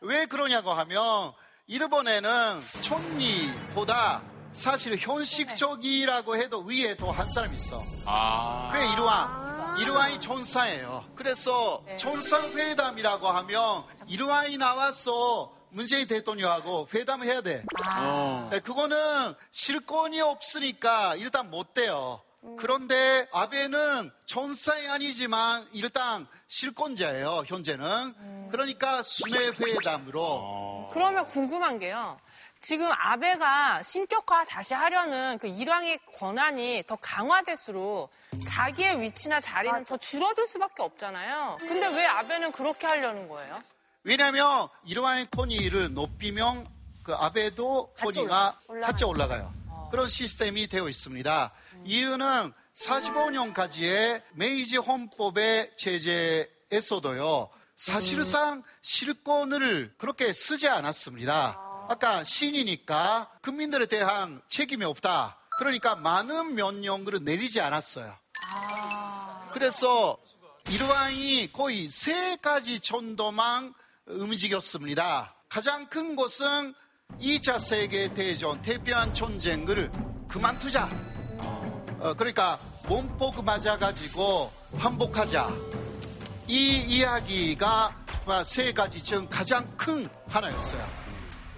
[0.00, 1.32] 왜 그러냐고 하면
[1.66, 7.82] 일본에는 총리보다 사실 현실적이라고 해도 위에 더 한 사람이 있어.
[8.06, 8.70] 아.
[8.72, 9.76] 그게 이루왕.
[9.80, 11.04] 이루왕이 전사예요.
[11.14, 17.64] 그래서 전상회담이라고 하면 이루왕이 나와서 문재인 대통령하고 회담을 해야 돼.
[18.50, 22.22] 네, 그거는 실권이 없으니까 일단 못 돼요.
[22.56, 28.48] 그런데 아베는 전사이 아니지만 일단 실권자예요, 현재는.
[28.50, 30.90] 그러니까 순회회담으로.
[30.92, 32.18] 그러면 궁금한 게요.
[32.60, 38.10] 지금 아베가 신격화 다시 하려는 그 일왕의 권한이 더 강화될수록
[38.46, 41.58] 자기의 위치나 자리는 더 줄어들 수밖에 없잖아요.
[41.60, 43.62] 근데 왜 아베는 그렇게 하려는 거예요?
[44.02, 46.66] 왜냐하면 이러한 코니를 높이면
[47.04, 49.52] 그 아베도 올라- 같이 올라가요.
[49.90, 51.52] 그런 시스템이 되어 있습니다.
[51.84, 57.48] 이유는 45년까지의 메이지 헌법의 제재에서도요.
[57.76, 61.86] 사실상 실권을 그렇게 쓰지 않았습니다.
[61.88, 65.38] 아까 신이니까 국민들에 대한 책임이 없다.
[65.58, 68.14] 그러니까 많은 명령을 내리지 않았어요.
[69.52, 70.18] 그래서
[70.70, 73.72] 이러한이 거의 세 가지 정도만
[74.06, 75.34] 움직였습니다.
[75.48, 76.74] 가장 큰 것은
[77.20, 79.90] 2차 세계대전 대표한 전쟁을
[80.28, 80.88] 그만두자.
[81.98, 85.52] 어, 그러니까 몸폭 맞아가지고 항복하자.
[86.46, 88.04] 이 이야기가
[88.44, 90.82] 세 가지 중 가장 큰 하나였어요.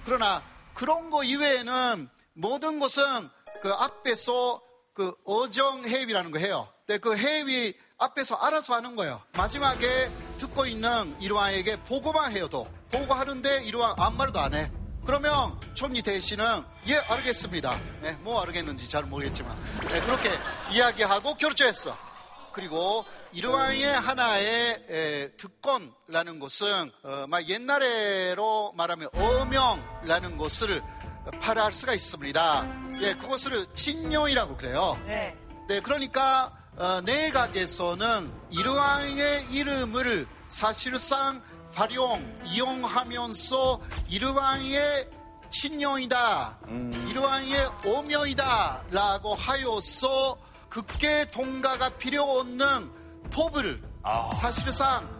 [0.04, 3.28] 그러나 그런 거 이외에는 모든 것은
[3.62, 4.60] 그 앞에서
[4.94, 6.68] 그 어정 해위라는 거 해요.
[6.86, 9.20] 근데 그 해위 앞에서 알아서 하는 거예요.
[9.34, 14.70] 마지막에 듣고 있는 이루아에게 보고만 해요도 보고하는데 이루아 아무 말도 안 해.
[15.04, 17.78] 그러면 총리 대신은 예 알겠습니다.
[18.02, 19.56] 네, 뭐 알겠는지 잘 모르겠지만
[19.88, 20.30] 네, 그렇게
[20.72, 21.96] 이야기하고 결정했어.
[22.52, 30.82] 그리고 이러한의 하나의 에, 특권이라는 것은 어, 막 옛날에로 말하면 어명이라는 것을
[31.40, 32.98] 발할 수가 있습니다.
[33.02, 35.00] 예, 그것을 진용이라고 그래요.
[35.06, 35.36] 네.
[35.68, 41.42] 네, 그러니까 어, 내각에서는 이러한의 이름을 사실상
[41.74, 45.08] 활용, 이용하면서 이러한의
[45.50, 46.58] 친용이다,
[47.08, 50.36] 이러한의 오명이다 라고 하여서
[50.68, 52.90] 극계 동가가 필요 없는
[53.30, 53.82] 법을
[54.36, 55.19] 사실상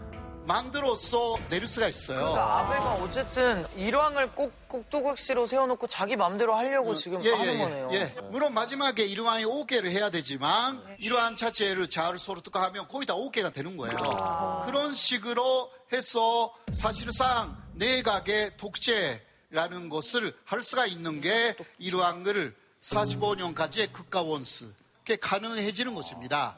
[0.51, 2.17] 만들어서 내릴 수가 있어요.
[2.17, 7.89] 그러니까 아베가 어쨌든 일왕을 꼭 꼭두각시로 세워놓고 자기 마음대로 하려고 지금 예, 하는 예, 거네요.
[7.93, 8.15] 예.
[8.31, 13.53] 물론 마지막에 이러한이 5개를 해야 되지만 이러한 자체를 잘 서로 듣고 하면 거의 다 5개가
[13.53, 14.63] 되는 거예요.
[14.65, 24.71] 그런 식으로 해서 사실상 내각의 독재라는 것을 할 수가 있는 게 것을 45년까지의 국가 원수
[24.99, 26.57] 그게 가능해지는 것입니다.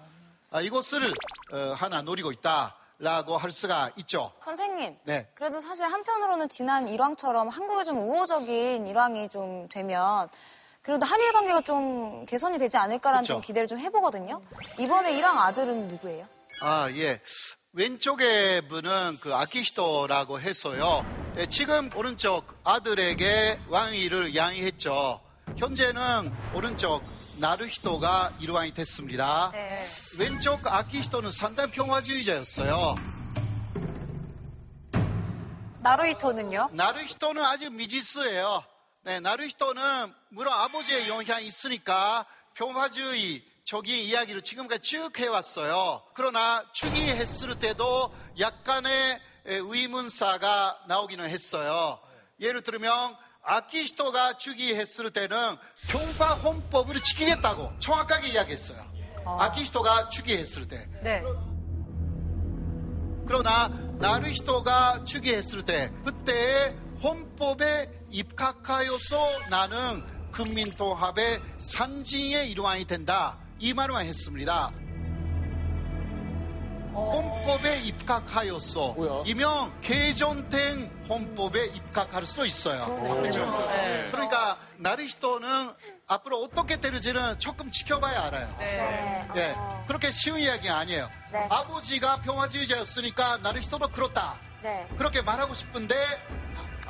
[0.49, 1.13] 아, 이것을
[1.51, 4.32] 어, 하나 노리고 있다 라고 할 수가 있죠.
[4.41, 4.97] 선생님.
[5.03, 5.27] 네.
[5.36, 10.29] 그래도 사실 한편으로는 지난 일왕처럼 한국이 좀 우호적인 일왕이 좀 되면
[10.82, 13.34] 그래도 한일 관계가 좀 개선이 되지 않을까라는 그쵸.
[13.34, 14.41] 좀 기대를 좀 해보거든요.
[14.79, 16.27] 이번에 일왕 아들은 누구예요?
[16.62, 17.19] 아, 예.
[17.73, 21.06] 왼쪽에 분은 그 아키히토라고 해서요.
[21.38, 25.19] 예, 지금 오른쪽 아들에게 왕위를 양해했죠.
[25.58, 27.01] 현재는 오른쪽
[27.43, 29.49] 나루히토가 일왕이 됐습니다.
[29.51, 29.86] 네.
[30.17, 32.95] 왼쪽 아키히토는 상당히 평화주의자였어요.
[35.82, 36.69] 나루히토는요?
[36.71, 38.63] 나루히토는 아주 미지수예요.
[39.01, 46.01] 네, 나루히토는 물론 아버지의 영향이 있으니까 평화주의 적인 이야기를 지금까지 쭉 해왔어요.
[46.13, 51.99] 그러나 추기했을 때도 약간의 에, 의문사가 나오기는 했어요.
[52.39, 58.82] 예를 들면 아키히토가 추기했을 때는 평화 헌법을 지키겠다고 정확하게 이야기했어요.
[59.25, 60.88] 아 키히토가 추기했을 때.
[61.01, 61.23] 네.
[63.25, 63.67] 그러나
[63.99, 74.71] 나루히토가 추기했을 때 그때 헌법에 입각하여서 나는 국민통합의 상징의 일환이 된다 이 말만 했습니다.
[76.93, 82.86] 헌법에 입각하여서 이명 개정된 헌법에 입각할 수도 있어요.
[83.19, 83.45] 그렇죠?
[83.67, 84.03] 네.
[84.10, 85.73] 그러니까 나루히토는
[86.08, 88.56] 앞으로 어떻게 되는지는 조금 지켜봐야 알아요.
[88.60, 89.27] 네.
[89.36, 89.56] 예,
[89.88, 91.10] 그렇게 쉬운 이야기 아니에요.
[91.32, 91.47] 네.
[91.49, 94.39] 아버지가 평화주의자였으니까 나루히토도 그렇다.
[94.62, 94.88] 네.
[94.97, 95.95] 그렇게 말하고 싶은데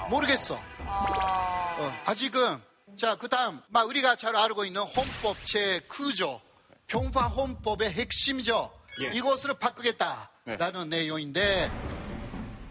[0.10, 0.60] 모르겠어.
[0.86, 2.62] 어, 아직은
[2.98, 6.42] 자 그다음 막 우리가 잘 알고 있는 헌법 제 구조
[6.88, 8.72] 평화 헌법의 핵심이죠.
[9.01, 9.08] 예.
[9.13, 11.71] 이것을 바꾸겠다라는 내용인데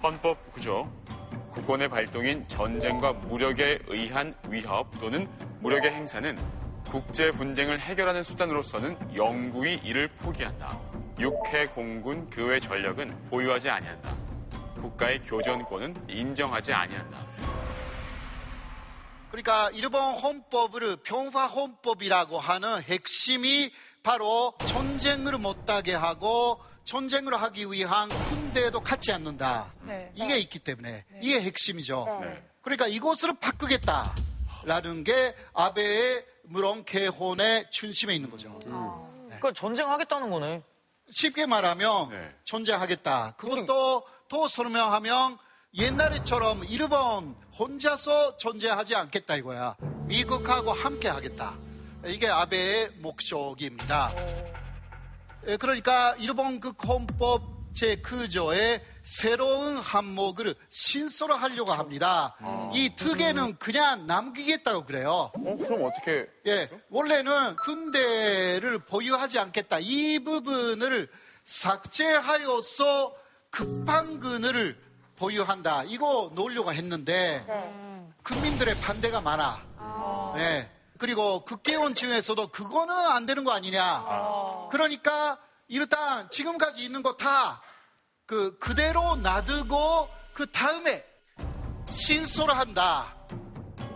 [0.02, 0.90] 헌법 구조.
[1.50, 5.28] 국권의 발동인 전쟁과 무력에 의한 위협 또는
[5.60, 6.38] 무력의 행사는
[6.90, 10.78] 국제 분쟁을 해결하는 수단으로서는 영구히 이를 포기한다.
[11.18, 14.16] 육해 공군 그외 전력은 보유하지 아니한다.
[14.80, 17.26] 국가의 교전권은 인정하지 아니한다.
[19.30, 23.70] 그러니까 일본 헌법을 평화 헌법이라고 하는 핵심이
[24.02, 29.72] 바로 전쟁을 못하게 하고 전쟁을 하기 위한 군대도 갖지 않는다.
[29.82, 30.12] 네.
[30.16, 32.20] 이게 있기 때문에 이게 핵심이죠.
[32.22, 32.42] 네.
[32.62, 38.58] 그러니까 이것을 바꾸겠다라는 게 아베의 물론 개헌의 중심에 있는 거죠.
[38.60, 40.62] 그러니까 전쟁하겠다는 거네.
[41.12, 42.30] 쉽게 말하면 네.
[42.44, 43.36] 존재하겠다.
[43.36, 45.38] 그것도 더 설명하면
[45.74, 49.76] 옛날에처럼 일본 혼자서 존재하지 않겠다 이거야.
[50.06, 51.56] 미국하고 함께 하겠다.
[52.06, 54.12] 이게 아베의 목적입니다.
[55.46, 62.36] 예, 그러니까 일본 그 헌법 제9조에 새로운 항목을 신설을 하려고 합니다.
[62.74, 65.32] 이 특혜는 그냥 남기겠다고 그래요.
[65.34, 66.26] 그럼 어떻게?
[66.46, 69.78] 예, 원래는 군대를 보유하지 않겠다.
[69.80, 71.08] 이 부분을
[71.44, 73.14] 삭제하여서
[73.50, 74.78] 급한근을
[75.16, 75.84] 보유한다.
[75.84, 77.44] 이거 놓으려고 했는데
[78.22, 80.34] 국민들의 반대가 많아.
[80.38, 80.70] 예.
[81.06, 84.04] 그리고 국회의원 중에서도 그거는 안 되는 거 아니냐.
[84.70, 85.36] 그러니까
[85.66, 87.60] 일단 지금까지 있는 거 다
[88.24, 91.04] 그 그대로 놔두고 그 다음에
[91.90, 93.16] 신설을 한다.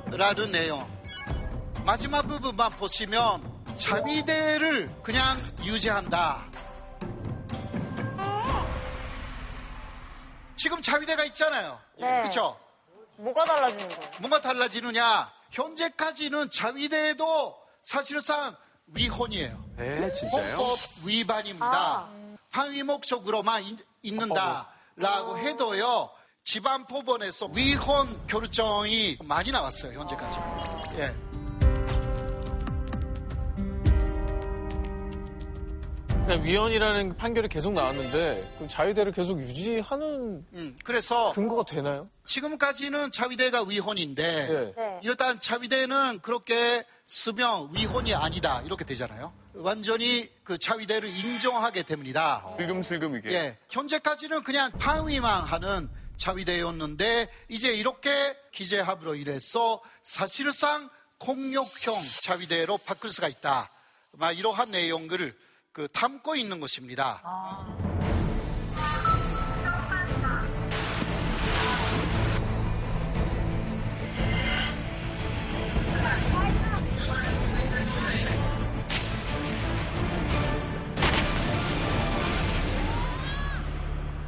[0.06, 0.84] 라는 내용.
[1.84, 6.44] 마지막 부분만 보시면 자위대를 그냥 유지한다.
[10.56, 11.78] 지금 자위대가 있잖아요.
[12.00, 12.22] 네.
[12.22, 12.58] 그렇죠?
[13.18, 14.10] 뭐가 달라지는 거예요?
[14.18, 15.35] 뭐가 달라지느냐?
[15.50, 18.56] 현재까지는 자위대도 사실상
[18.88, 19.64] 위헌이에요.
[19.78, 20.56] 에 진짜요?
[20.56, 22.06] 헌법 위반입니다.
[22.50, 26.10] 항의 목적으로만 인- 있는다라고 해도요.
[26.44, 29.98] 지방 법원에서 위헌 결정이 많이 나왔어요.
[29.98, 30.38] 현재까지.
[30.98, 31.14] 예.
[36.26, 42.10] 그냥 위헌이라는 판결이 계속 나왔는데 그럼 자유대를 계속 유지하는 음, 그래서 근거가 되나요?
[42.26, 45.00] 지금까지는 자위대가 위헌인데 네.
[45.04, 49.32] 일단 자위대는 그렇게 쓰면 위헌이 아니다 이렇게 되잖아요.
[49.54, 52.44] 완전히 그 자위대를 인정하게 됩니다.
[52.56, 53.30] 슬금슬금 이게.
[53.30, 63.28] 예, 현재까지는 그냥 방위만 하는 자위대였는데 이제 이렇게 기재합으로 인해서 사실상 공력형 자위대로 바꿀 수가
[63.28, 63.70] 있다.
[64.10, 65.36] 막 이러한 내용을
[65.76, 67.20] 그 담고 있는 것입니다.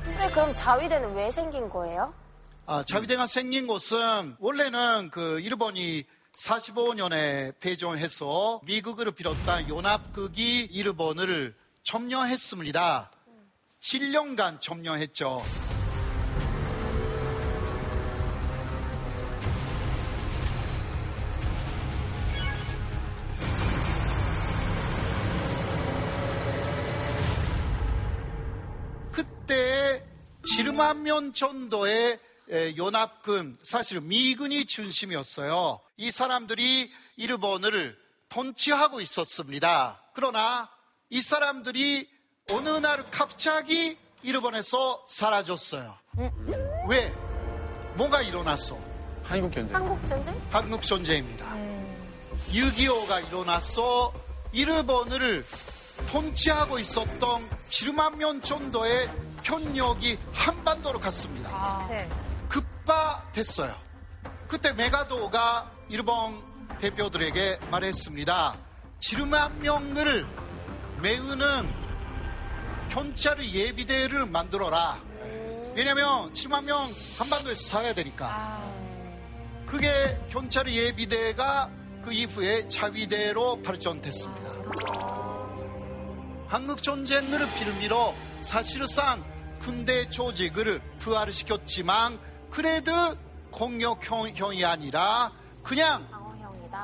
[0.04, 2.12] 근데 그럼 자위대는 왜 생긴 거예요?
[2.66, 6.04] 아, 자위대가 생긴 곳은 원래는 그 일본이
[6.38, 13.10] 45년에 폐종해서 미국을 비롯한 연합국이 일본을 점령했습니다.
[13.80, 15.42] 7년간 점령했죠.
[29.10, 30.04] 그때
[30.56, 35.80] 7만 명 정도의 에, 연합군, 사실 미군이 중심이었어요.
[35.96, 40.02] 이 사람들이 일본을 통치하고 있었습니다.
[40.14, 40.70] 그러나
[41.10, 42.08] 이 사람들이
[42.50, 45.98] 어느 날 갑자기 일본에서 사라졌어요.
[46.88, 47.14] 왜?
[47.94, 48.78] 뭐가 일어났어?
[49.24, 49.76] 한국 전쟁.
[49.76, 50.48] 한국 전쟁?
[50.50, 51.54] 한국 전쟁입니다.
[52.50, 54.14] 6.25가 일어나서
[54.52, 55.44] 일본을
[56.10, 59.10] 통치하고 있었던 7만 명 정도의
[59.42, 61.86] 편력이 한반도로 갔습니다.
[61.88, 62.08] 네.
[62.48, 63.74] 급파됐어요.
[64.46, 66.42] 그때 메가도가 일본
[66.78, 68.56] 대표들에게 말했습니다.
[69.00, 70.26] 7만 명을
[71.02, 71.88] 메우는
[72.88, 75.00] 경찰 예비대를 만들어라.
[75.76, 78.64] 왜냐면 7만 명 한반도에서 살아야 되니까.
[79.66, 81.70] 그게 경찰 예비대가
[82.02, 84.48] 그 이후에 자위대로 발전됐습니다.
[86.48, 89.22] 한국 전쟁을 빌미로 사실상
[89.60, 92.18] 군대 조직을 부활시켰지만
[92.50, 92.92] 그래도
[93.50, 95.32] 공격형이 아니라
[95.62, 96.06] 그냥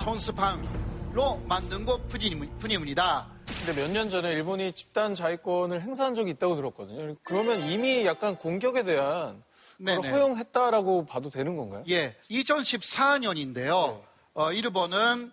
[0.02, 3.26] 전수방위로 만든 것 뿐입니다.
[3.64, 7.14] 근데 몇 년 전에 일본이 집단 자위권을 행사한 적이 있다고 들었거든요.
[7.22, 9.42] 그러면 이미 약간 공격에 대한
[9.78, 10.10] 그걸 네네.
[10.10, 11.82] 허용했다라고 봐도 되는 건가요?
[11.88, 14.00] 예, 2014년인데요.
[14.34, 15.32] 어, 일본은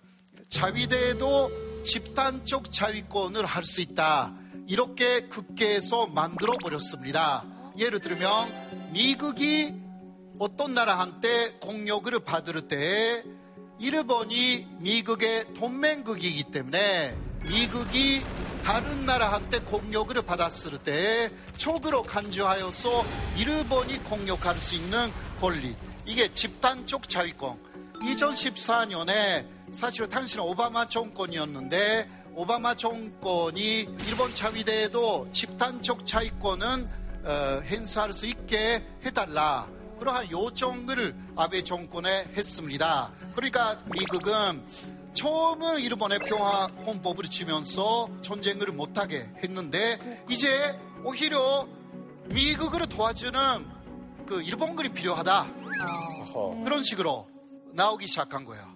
[0.49, 4.33] 자위대도 집단적 자위권을 할 수 있다.
[4.67, 7.43] 이렇게 국회에서 만들어 버렸습니다.
[7.77, 9.73] 예를 들면 미국이
[10.41, 13.23] 어떤 나라한테 공격을 받을 때
[13.77, 18.23] 일본이 미국의 동맹국이기 때문에 미국이
[18.63, 23.05] 다른 나라한테 공격을 받았을 때 촉으로 간주하여서
[23.37, 25.75] 일본이 공격할 수 있는 권리.
[26.07, 27.59] 이게 집단적 자위권.
[28.01, 36.87] 2014년에 사실 당시는 오바마 정권이었는데 오바마 정권이 일본 자위대에도 집단적 자위권은
[37.25, 39.80] 어, 행사할 수 있게 해달라.
[40.01, 43.11] 그러한 요청을 아베 정권에 했습니다.
[43.35, 44.65] 그러니까 미국은
[45.13, 51.67] 처음은 일본의 평화 헌법을 지면서 전쟁을 못하게 했는데 이제 오히려
[52.29, 53.35] 미국을 도와주는
[54.25, 55.53] 그 일본글이 필요하다.
[56.63, 57.29] 그런 식으로
[57.73, 58.73] 나오기 시작한 거예요.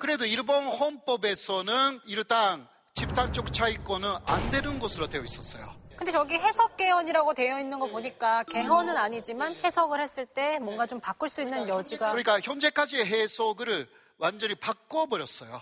[0.00, 5.79] 그래도 일본 헌법에서는 일단 집단적 차이권은 안 되는 것으로 되어 있었어요.
[6.00, 10.98] 근데 저기 해석 개헌이라고 되어 있는 거 보니까 개헌은 아니지만 해석을 했을 때 뭔가 좀
[10.98, 13.86] 바꿀 수 있는 여지가 그러니까 현재까지의 해석을
[14.16, 15.60] 완전히 바꿔 버렸어요.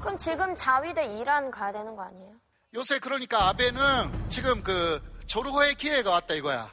[0.00, 2.34] 그럼 지금 자위대 이란 가야 되는 거 아니에요?
[2.74, 6.68] 요새 그러니까 아베는 지금 그 조르호의 기회가 왔다 이거야.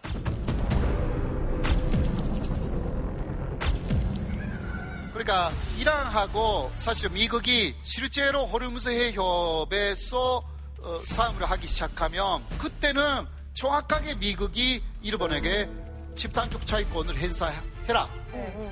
[5.14, 10.44] 그러니까 이란하고 사실 미국이 실제로 호르무즈 해협에서
[10.82, 15.70] 어, 싸움을 하기 시작하면 그때는 정확하게 미국이 일본에게
[16.16, 18.10] 집단적 차이권을 행사해라.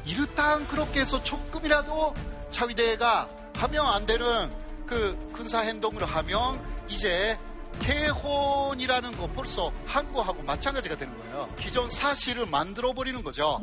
[0.06, 2.14] 일단 그렇게 해서 조금이라도
[2.50, 4.52] 자위대가 하면 안 되는
[4.86, 7.38] 그 군사 행동을 하면 이제
[7.80, 11.50] 개혼이라는 거 벌써 한국하고 마찬가지가 되는 거예요.
[11.58, 13.60] 기존 사실을 만들어 버리는 거죠.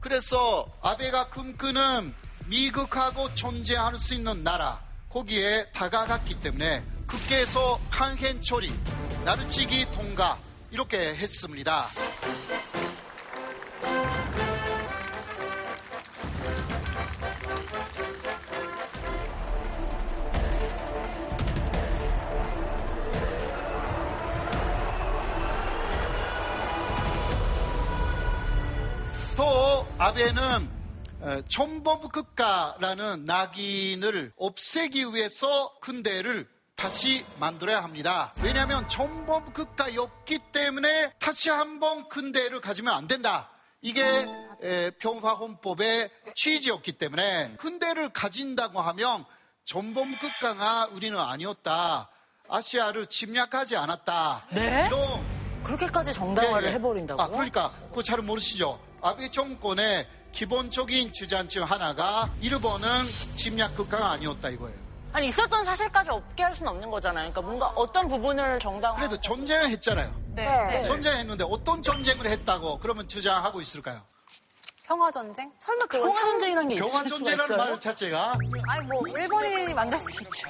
[0.00, 2.14] 그래서 아베가 꿈꾸는
[2.46, 4.80] 미국하고 존재할 수 있는 나라
[5.10, 8.70] 거기에 다가갔기 때문에 국계에서 강행 처리,
[9.24, 10.38] 나르치기 통과
[10.70, 11.88] 이렇게 했습니다.
[29.36, 29.67] 또
[30.00, 30.78] 아베는
[31.20, 38.32] 어, 전범국가라는 낙인을 없애기 위해서 군대를 다시 만들어야 합니다.
[38.44, 43.50] 왜냐하면 전범국가였기 때문에 다시 한번 군대를 가지면 안 된다.
[43.80, 44.04] 이게
[44.62, 49.24] 에, 평화헌법의 취지였기 때문에 군대를 가진다고 하면
[49.64, 52.08] 전범국가가 우리는 아니었다.
[52.48, 54.46] 아시아를 침략하지 않았다.
[54.52, 54.86] 네?
[54.86, 56.74] 이런 그렇게까지 정당화를 네, 네.
[56.74, 57.24] 해버린다고요?
[57.24, 58.80] 아, 그러니까 그거 잘 모르시죠?
[59.00, 62.88] 아베 정권의 기본적인 주장 중 하나가 일본은
[63.36, 64.76] 침략 국가가 아니었다 이거예요.
[65.12, 67.32] 아니 있었던 사실까지 없게 할 수는 없는 거잖아요.
[67.32, 68.96] 그러니까 뭔가 어떤 부분을 정당화.
[68.96, 70.14] 그래도 전쟁을 했잖아요.
[70.34, 70.82] 네.
[70.84, 74.02] 전쟁했는데 어떤 전쟁을 했다고 그러면 주장하고 있을까요?
[74.84, 75.50] 평화 전쟁?
[75.58, 77.56] 설마 평화 전쟁이라는 게 있을 평화 전쟁이라는?
[77.56, 78.34] 말 자체가
[78.68, 80.48] 아니 뭐 일본인이 만들 수 있죠.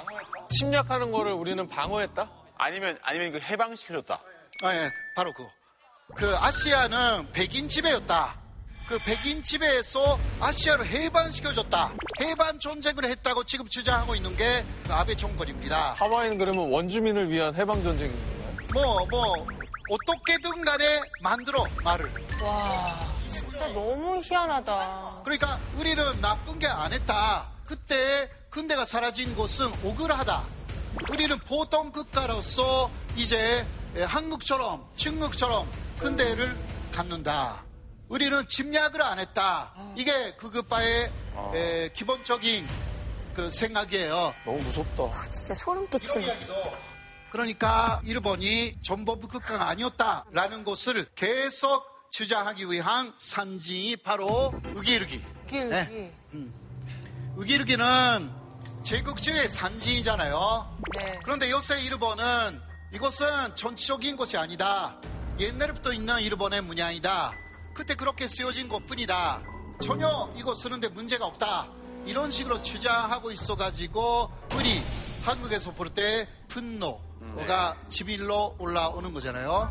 [0.51, 2.30] 침략하는 거를 우리는 방어했다?
[2.57, 4.20] 아니면 아니면 그 해방시켜줬다.
[4.62, 5.49] 아, 예, 바로 그거.
[6.14, 8.34] 그 아시아는 백인 지배였다.
[8.88, 11.92] 그 백인 지배에서 아시아를 해방시켜줬다.
[12.20, 15.92] 해방 전쟁을 했다고 지금 주장하고 있는 게 그 아베 정권입니다.
[15.92, 18.56] 하와이는 그러면 원주민을 위한 해방 전쟁인가요?
[18.72, 19.34] 뭐, 뭐,
[19.90, 22.11] 어떻게든 간에 만들어, 말을.
[22.42, 25.20] 와, 진짜 너무 희한하다.
[25.24, 27.48] 그러니까 우리는 나쁜 게 안 했다.
[27.66, 30.42] 그때 군대가 사라진 곳은 억울하다.
[31.11, 35.68] 우리는 보통 국가로서 이제 한국처럼 중국처럼
[35.99, 36.57] 군대를
[36.92, 37.64] 갖는다.
[38.09, 39.74] 우리는 침략을 안 했다.
[39.96, 41.12] 이게 그 국가의
[41.55, 42.66] 에, 기본적인
[43.34, 44.34] 그 생각이에요.
[44.44, 45.12] 너무 무섭다.
[45.30, 46.26] 진짜 소름 끼치네.
[47.30, 55.22] 그러니까 일본이 전범부 국가가 아니었다라는 것을 계속 주장하기 위한 산징이 바로 우기르기.
[55.44, 56.12] 우기르기.
[57.36, 58.30] 우기르기는
[58.82, 60.78] 제국주의 산징이잖아요.
[60.96, 61.20] 네.
[61.22, 62.61] 그런데 요새 일본은
[62.94, 64.96] 이것은 전체적인 것이 아니다.
[65.39, 67.32] 옛날부터 있는 일본의 문양이다.
[67.74, 69.43] 그때 그렇게 쓰여진 것 뿐이다.
[69.82, 71.68] 전혀 이거 쓰는데 문제가 없다.
[72.07, 74.82] 이런 식으로 주장하고 있어가지고 우리
[75.24, 79.70] 한국에서 볼 때 분노가 지빌로 올라오는 거잖아요.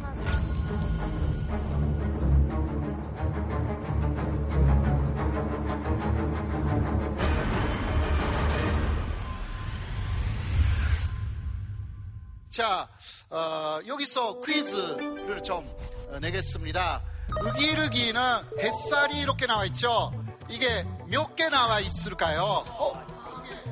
[12.49, 12.87] 자,
[13.29, 15.67] 어, 여기서 퀴즈를 좀
[16.11, 17.01] 어, 내겠습니다.
[17.41, 18.21] 의기르기는
[18.59, 20.13] 햇살이 이렇게 나와 있죠?
[20.49, 22.63] 이게 몇 개 나와 있을까요?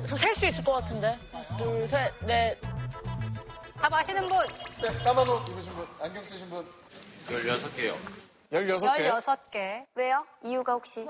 [0.06, 1.18] 셀수 있을 것 같은데.
[1.56, 2.60] 둘, 셋, 넷.
[3.80, 4.38] 다 마시는 분.
[4.82, 6.66] 네, 까만 옷 입으신 분, 안경 쓰신 분.
[7.28, 7.94] 16개요.
[8.52, 9.10] 16개.
[9.20, 9.86] 16개.
[9.94, 10.24] 왜요?
[10.44, 11.06] 이유가 혹시?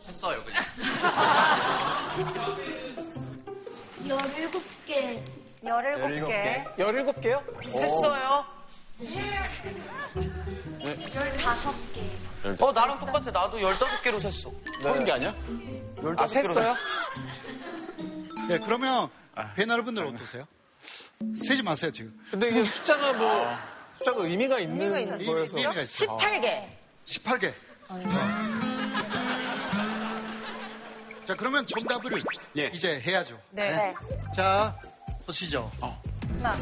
[0.00, 0.62] 샜어요, 그냥.
[4.06, 5.20] 17개.
[5.64, 6.76] 17개.
[6.76, 7.42] 17개요?
[7.66, 8.44] 셌어요?
[10.80, 12.62] 15개.
[12.62, 13.30] 어, 나랑 똑같아.
[13.30, 14.50] 나도 15개로 셌어.
[14.80, 15.34] 서른 개 아니야?
[15.96, 16.74] 15개로 아, 셌어요?
[18.48, 19.08] 네, 그러면
[19.54, 20.46] 배나르분들 어떠세요?
[21.36, 22.18] 세지 마세요, 지금.
[22.30, 23.56] 근데 이게 숫자가 뭐,
[23.94, 25.56] 숫자가 의미가 있는 의미가 있는 거여서.
[25.56, 26.18] 의미 가 있어요.
[26.18, 26.66] 18개.
[27.04, 27.54] 18개.
[27.88, 28.52] 자,
[31.24, 32.20] 자, 그러면 정답을
[32.56, 32.66] 예.
[32.74, 33.38] 이제 해야죠.
[33.50, 33.94] 네.
[34.34, 34.76] 자,
[35.26, 35.70] 보시죠.
[35.80, 36.58] 하나.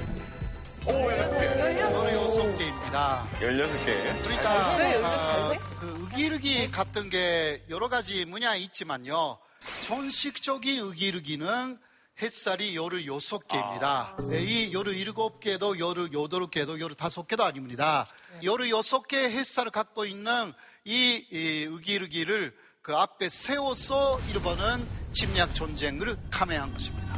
[2.13, 3.29] 여섯 개입니다.
[3.35, 4.23] 16개.
[4.23, 5.59] 그러니까 네, 아, 개?
[5.79, 9.39] 그 의기르기 같은 게 여러 가지 문양이 있지만요.
[9.87, 11.79] 전식적인 의기르기는
[12.23, 14.17] 햇살이 열을 여섯 개입니다.
[14.29, 18.07] 네, 이 열을 일곱 개도 열을 여덟 개도 열을 다섯 개도 아닙니다.
[18.43, 20.53] 열을 여섯 개의 햇살을 갖고 있는
[20.85, 27.10] 이, 이 의기르기를 그 앞에 세워서 일본은 침략 전쟁을 감행한 것입니다.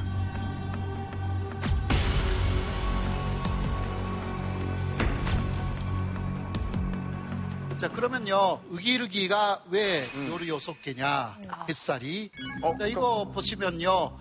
[7.82, 11.36] 자, 그러면요, 의기르기가 왜 요리 여섯 개냐,
[11.68, 12.30] 햇살이.
[12.78, 14.18] 자, 이거 보시면요,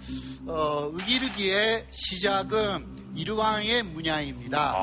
[0.47, 4.73] 어, 의기르기의 시작은 이르왕의 문양입니다.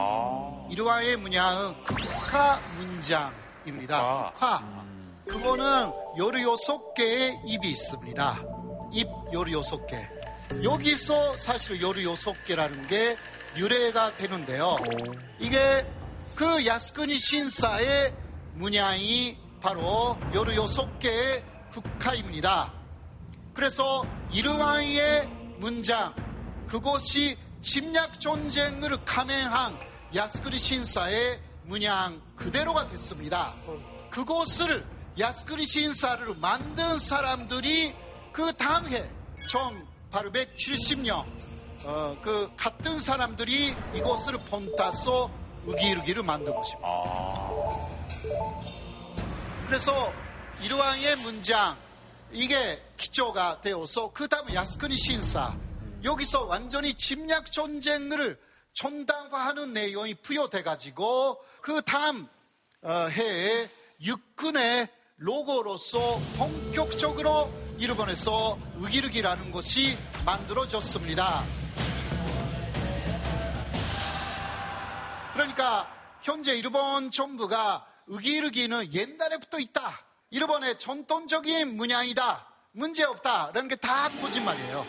[0.70, 4.30] 이르왕의 문양은 국화 문장입니다.
[4.30, 4.84] 국화.
[5.26, 8.44] 그거는 요리 여섯 개의 입이 있습니다.
[8.92, 10.08] 입 요리 여섯 개.
[10.62, 13.16] 여기서 사실 요리 여섯 개라는 게
[13.56, 14.76] 유래가 되는데요.
[15.40, 15.84] 이게
[16.36, 18.27] 그 야스쿠니 신사의
[18.58, 20.52] 문양이 바로 요르
[20.98, 22.72] 개의 국화입니다.
[23.54, 25.28] 그래서 이르왕의
[25.58, 26.14] 문장,
[26.66, 29.78] 그것이 침략 전쟁을 감행한
[30.14, 33.54] 야스쿠니 신사의 문양 그대로가 됐습니다.
[34.10, 34.84] 그것을
[35.18, 37.94] 야스쿠니 신사를 만든 사람들이
[38.32, 39.08] 그 당해
[40.10, 41.24] 1870년
[41.84, 45.30] 어, 그 같은 사람들이 이것을 본따서
[45.64, 47.97] 의기르기를 만든 것입니다.
[49.66, 50.12] 그래서
[50.62, 51.76] 이르왕의 문장
[52.32, 55.56] 이게 기초가 되어서 그 다음에 야스쿠니 신사
[56.04, 58.38] 여기서 완전히 침략 전쟁을
[58.74, 62.28] 전당화하는 내용이 부여돼 가지고 그 다음
[62.82, 63.68] 어, 해에
[64.00, 71.44] 육군의 로고로서 본격적으로 일본에서 의기르기라는 것이 만들어졌습니다.
[75.32, 75.92] 그러니까
[76.22, 80.04] 현재 일본 정부가 의기르기는 옛날에부터 있다.
[80.30, 82.46] 일본의 전통적인 문양이다.
[82.72, 84.86] 문제없다 라는 게 다 거짓말이에요.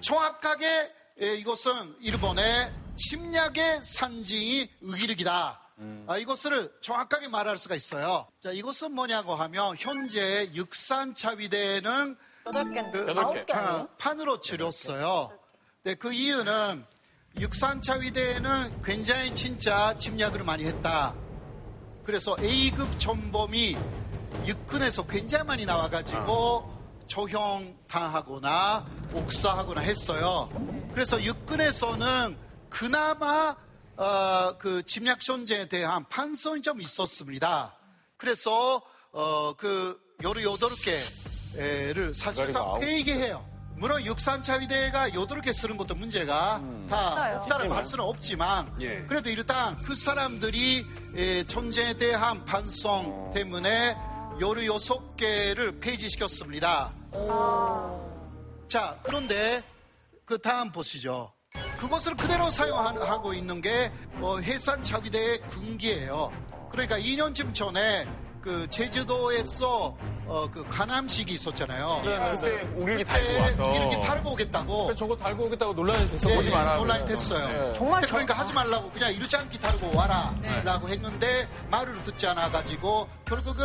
[0.00, 5.60] 정확하게 예, 이것은 일본의 침략의 산징이 의기르기다.
[6.06, 8.28] 아, 이것을 정확하게 말할 수가 있어요.
[8.42, 12.16] 자, 이것은 뭐냐고 하면 현재 육산차위대는
[12.46, 13.04] 여덟 개인데.
[13.04, 13.86] 그, 아홉 개 아?
[13.98, 15.36] 판으로 줄였어요.
[15.84, 16.84] 네, 그 이유는
[17.38, 21.14] 육산차위대는 굉장히 진짜 침략을 많이 했다.
[22.04, 23.76] 그래서 A급 전범이
[24.46, 26.72] 육군에서 굉장히 많이 나와가지고
[27.06, 30.50] 조형 당하거나 옥사하거나 했어요.
[30.92, 32.36] 그래서 육군에서는
[32.68, 33.56] 그나마
[33.96, 37.76] 어, 그 침략 전쟁에 대한 판성이 좀 있었습니다.
[38.16, 38.82] 그래서
[39.12, 40.70] 어, 그 여러 여덟
[41.54, 43.51] 개를 사실상 폐기해요.
[43.82, 47.38] 물론 육산차 위대가 여덟 개 쓰는 것도 문제가 다 있어요.
[47.38, 49.04] 없다라고 할 수는 없지만 예.
[49.08, 53.96] 그래도 일단 그 사람들이 에, 전쟁에 대한 반성 때문에
[54.40, 56.92] 여러 여섯 개를 폐지시켰습니다.
[58.68, 59.64] 자, 그런데
[60.24, 61.32] 그 다음 보시죠.
[61.76, 66.30] 그것을 그대로 사용하고 있는 게 어, 해산자위대의 군기예요.
[66.70, 68.06] 그러니까 2년쯤 전에
[68.42, 72.02] 그 제주도에서 어, 그 관함식이 있었잖아요.
[72.02, 73.70] 그때 우길기 그때 달고 와서.
[73.70, 74.94] 우길기 달고 오겠다고.
[74.94, 76.28] 저거 달고 오겠다고 논란이 됐어.
[76.28, 76.50] 네.
[76.76, 77.06] 논란이.
[77.06, 77.46] 됐어요.
[77.72, 77.78] 네.
[77.78, 80.62] 근데 그러니까 하지 말라고 그냥 이르장기 달고 와라 네.
[80.62, 83.64] 라고 했는데 말을 듣지 않아 가지고 결국은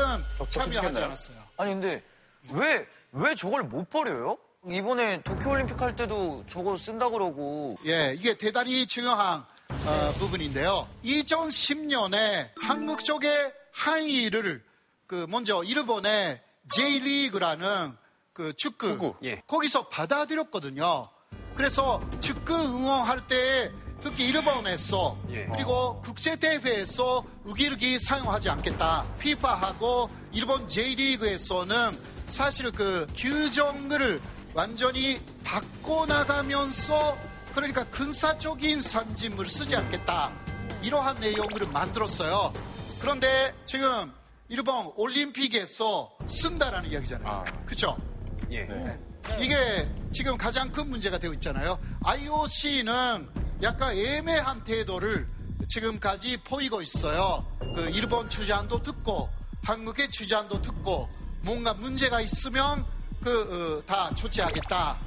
[0.49, 0.99] 참여하지?
[0.99, 1.37] 않았어요.
[1.57, 2.03] 아니 근데
[2.51, 4.37] 왜왜 저걸 못 버려요?
[4.69, 10.87] 이번에 도쿄올림픽 할 때도 저거 쓴다 그러고 예, 이게 대단히 중요한 어, 부분인데요.
[11.05, 14.63] 2010년에 한국 쪽의 항의를
[15.07, 17.95] 그 먼저 일본의 J리그라는
[18.33, 19.41] 그 축구, 예.
[19.47, 21.09] 거기서 받아들였거든요.
[21.55, 25.47] 그래서 축구 응원할 때 특히 일본에서 예.
[25.47, 29.05] 그리고 국제 대회에서 우기르기 사용하지 않겠다.
[29.17, 31.97] FIFA하고 일본 J리그에서는
[32.27, 34.19] 사실 그 규정을
[34.53, 37.17] 완전히 바꿔 나가면서
[37.55, 40.31] 그러니까 근사적인 산짐을 쓰지 않겠다.
[40.83, 42.53] 이러한 내용을 만들었어요.
[42.99, 44.11] 그런데 지금
[44.49, 47.43] 일본 올림픽에서 쓴다라는 이야기잖아요.
[47.65, 47.97] 그렇죠?
[48.51, 48.67] 예.
[49.39, 51.79] 이게 지금 가장 큰 문제가 되고 있잖아요.
[52.03, 53.27] IOC는
[53.61, 55.27] 약간 애매한 태도를
[55.67, 57.45] 지금까지 보이고 있어요.
[57.59, 59.29] 그 일본 주장도 듣고
[59.63, 61.09] 한국의 주장도 듣고
[61.41, 62.85] 뭔가 문제가 있으면
[63.23, 64.97] 그다 조치하겠다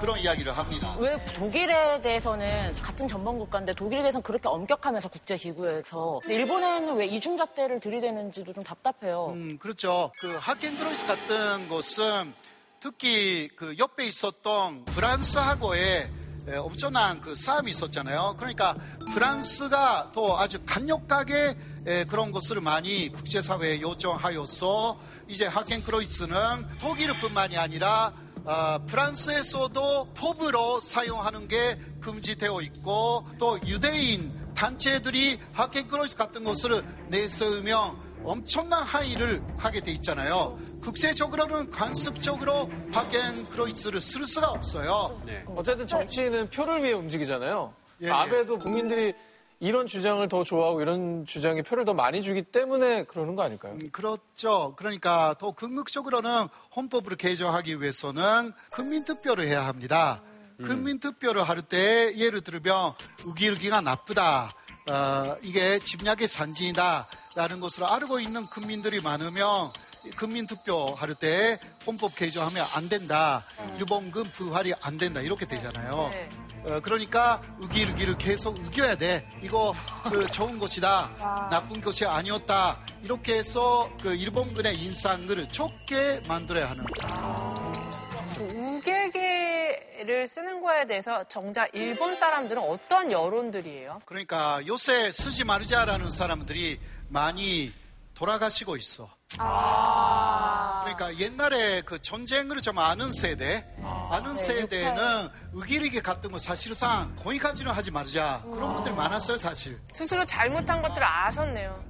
[0.00, 0.94] 그런 이야기를 합니다.
[0.98, 8.52] 왜 독일에 대해서는 같은 전범 국가인데 독일에 대해서는 그렇게 엄격하면서 국제기구에서 일본에는 왜 이중잣대를 들이대는지도
[8.52, 9.30] 좀 답답해요.
[9.34, 10.12] 음, 그렇죠.
[10.20, 12.34] 그 하켄그로이스 같은 곳은
[12.80, 16.10] 특히 그 옆에 있었던 프랑스하고의
[16.46, 18.34] 에, 엄청난 그 싸움이 있었잖아요.
[18.36, 18.76] 그러니까
[19.14, 28.12] 프랑스가 또 아주 강력하게 에, 그런 것을 많이 국제사회에 요청하여서 이제 하켄크로이츠는 독일뿐만이 아니라
[28.46, 38.82] 아, 프랑스에서도 법으로 사용하는 게 금지되어 있고 또 유대인 단체들이 하켄크로이츠 같은 것을 내세우면 엄청난
[38.82, 40.58] 항의를 하게 돼 있잖아요.
[40.82, 45.22] 국제적으로는 관습적으로 하켄크로이츠를 쓸 수가 없어요.
[45.56, 47.74] 어쨌든 정치인은 표를 위해 움직이잖아요.
[48.02, 48.10] 예, 예.
[48.10, 49.14] 아베도 국민들이
[49.60, 53.72] 이런 주장을 더 좋아하고 이런 주장에 표를 더 많이 주기 때문에 그러는 거 아닐까요?
[53.74, 54.74] 음, 그렇죠.
[54.76, 60.22] 그러니까 더 궁극적으로는 헌법을 개정하기 위해서는 국민투표를 해야 합니다.
[60.58, 62.92] 국민투표를 할 때 예를 들면
[63.24, 64.52] 우기우기가 나쁘다.
[64.90, 69.72] 어, 이게 집약의 산진이다라는 것을 알고 있는 국민들이 많으면
[70.16, 73.44] 국민투표 할때 헌법 개정하면 안 된다.
[73.78, 75.20] 일본군 부활이 안 된다.
[75.20, 76.08] 이렇게 되잖아요.
[76.10, 76.28] 네.
[76.64, 79.28] 어, 그러니까 우기우기를 계속 우겨야 돼.
[79.42, 79.74] 이거
[80.10, 81.48] 그 좋은 것이다.
[81.50, 82.80] 나쁜 것이 아니었다.
[83.02, 86.84] 이렇게 해서 그 일본군의 인상을 좋게 만들어야 하는.
[88.36, 94.00] 그 우개개를 쓰는 거에 대해서 정작 일본 사람들은 어떤 여론들이에요?
[94.06, 97.72] 그러니까 요새 쓰지 말자라는 사람들이 많이
[98.14, 99.13] 돌아가시고 있어.
[100.94, 103.66] 그러니까 옛날에 그 전쟁을 좀 아는 세대,
[104.10, 108.42] 아는 네, 세대는 의기르게 갔던 거 사실상 거기까지는 하지 말자.
[108.44, 109.80] 그런 분들이 많았어요, 사실.
[109.92, 111.84] 스스로 잘못한 것들을 아셨네요.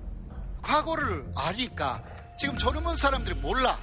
[0.63, 2.03] 과거를 아니까
[2.39, 3.79] 지금 젊은 사람들이 몰라.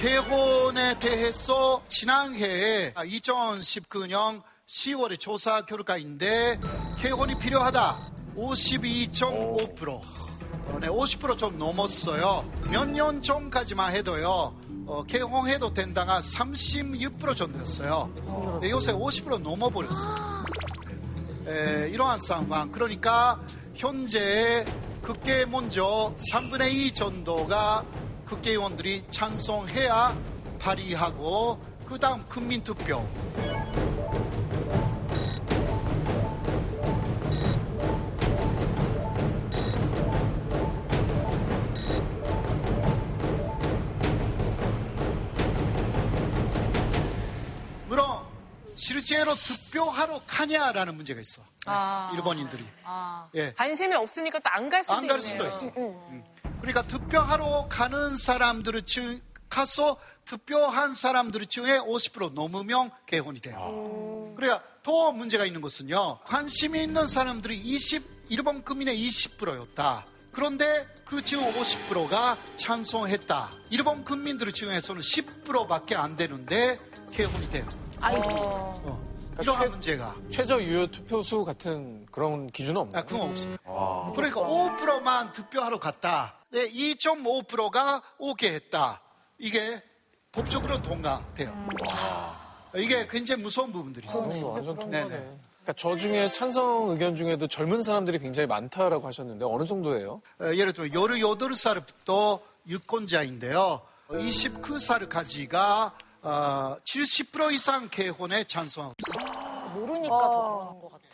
[0.00, 6.58] 개혼에 대해서 지난해에 2019년 10월에 조사 결과인데
[6.98, 7.98] 개혼이 필요하다
[8.34, 12.48] 52.5% 어, 네, 50%좀 넘었어요.
[12.70, 14.56] 몇 년 전까지만 해도요.
[14.86, 18.58] 어, 개혼해도 된다가 36% 정도였어요.
[18.62, 20.44] 네, 요새 50% 넘어버렸어요.
[21.46, 22.72] 에, 이러한 상황.
[22.72, 23.38] 그러니까
[23.74, 24.64] 현재
[25.02, 27.84] 국회 먼저 3분의 2 정도가
[28.30, 30.16] 국회의원들이 찬성해야
[30.60, 33.04] 발의하고 그 다음 국민투표.
[47.88, 48.06] 물론
[48.76, 51.42] 실제로 투표하러 가냐라는 문제가 있어.
[51.66, 52.10] 아.
[52.14, 52.64] 일본인들이.
[52.84, 53.52] 아, 예.
[53.52, 55.50] 관심이 없으니까 또 안 갈 수도 안갈 있네요.
[55.50, 55.72] 수도 있어.
[56.60, 64.32] 그러니까 투표하러 가는 사람들 중 가서 투표한 사람들 중에 50% 넘으면 개혼이 돼요.
[64.36, 66.20] 그러니까 더 문제가 있는 것은요.
[66.24, 70.06] 관심이 있는 사람들이 20 일본 국민의 20%였다.
[70.32, 73.50] 그런데 그중 50%가 찬성했다.
[73.70, 76.78] 일본 국민들 중에서는 10%밖에 안 되는데
[77.12, 77.66] 개혼이 돼요.
[78.00, 78.28] 아이고.
[78.30, 79.09] 어.
[79.40, 80.14] 그러니까 이러한 최- 문제가.
[80.30, 83.00] 최저 유효 투표수 같은 그런 기준은 없나요?
[83.02, 83.56] 아, 그건 없어요.
[83.64, 84.12] 아.
[84.14, 86.34] 그러니까 5%만 투표하러 갔다.
[86.50, 89.00] 네, 2.5%가 오게 했다.
[89.38, 89.82] 이게
[90.32, 91.52] 법적으로 통과돼요.
[92.76, 94.22] 이게 굉장히 무서운 부분들이 있어요.
[94.22, 94.90] 어, 완전 통과네.
[94.90, 95.08] 네네.
[95.62, 100.22] 그러니까 저 중에 찬성 의견 중에도 젊은 사람들이 굉장히 많다라고 하셨는데 어느 정도예요?
[100.40, 103.80] 어, 예를 들면 18살부터 유권자인데요.
[104.10, 109.72] 29살까지가 어, 70% 이상 개혼에 찬성하고 있어요.
[109.74, 111.04] 모르니까 더 그런 것 같아.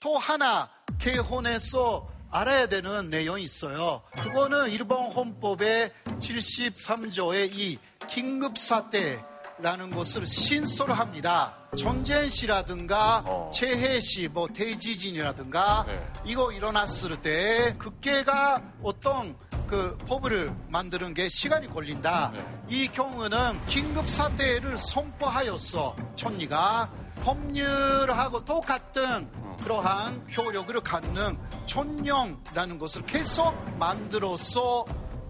[0.00, 4.02] 또 하나 개혼에서 알아야 되는 내용이 있어요.
[4.10, 7.78] 그거는 일본 헌법의 73조의 이
[8.08, 9.22] 긴급사태
[9.58, 11.56] 라는 것을 신설을 합니다.
[11.78, 13.24] 전쟁 시라든가
[13.54, 15.86] 재해 시, 뭐 대지진이라든가
[16.24, 19.36] 이거 일어났을 때 국회가 어떤
[19.72, 22.30] 그 법을 만드는 게 시간이 걸린다.
[22.68, 25.96] 이 경우는 긴급 사태를 선포하였어.
[26.14, 26.90] 총리가
[27.22, 29.30] 법률하고 똑같은
[29.64, 34.84] 그러한 효력을 갖는 천령이라는 것을 계속 만들어서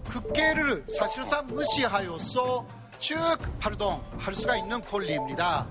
[0.06, 2.66] 국회를 사실상 무시하여서
[2.98, 3.16] 쭉
[3.60, 5.68] 활동할 수가 있는 권리입니다.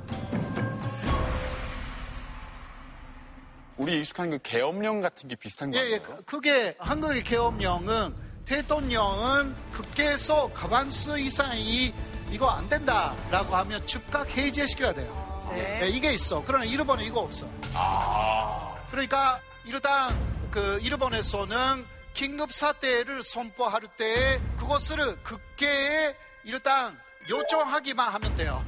[3.75, 5.91] 우리 익숙한 그 계엄령 같은 게 비슷한 거 예?
[5.91, 11.93] 예, 그- 그게 한국의 계엄령은 대통령은 국회에서 과반수 이상이
[12.31, 15.47] 이거 안 된다라고 하면 즉각 해제시켜야 돼요.
[15.51, 15.83] 네.
[15.83, 16.43] 예, 이게 있어.
[16.45, 17.47] 그러나 일본은 이거 없어.
[17.73, 18.75] 아.
[18.91, 20.19] 그러니까 일단
[20.51, 26.97] 그 일본에서는 긴급 사태를 선포할 때 그것을 국회에 일단
[27.29, 28.65] 요청하기만 하면 돼요.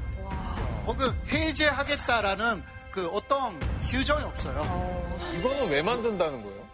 [0.87, 5.17] 혹은 해제하겠다라는 그 어떤 규정이 없어요.
[5.39, 6.69] 이거는 왜 만든다는 거예요?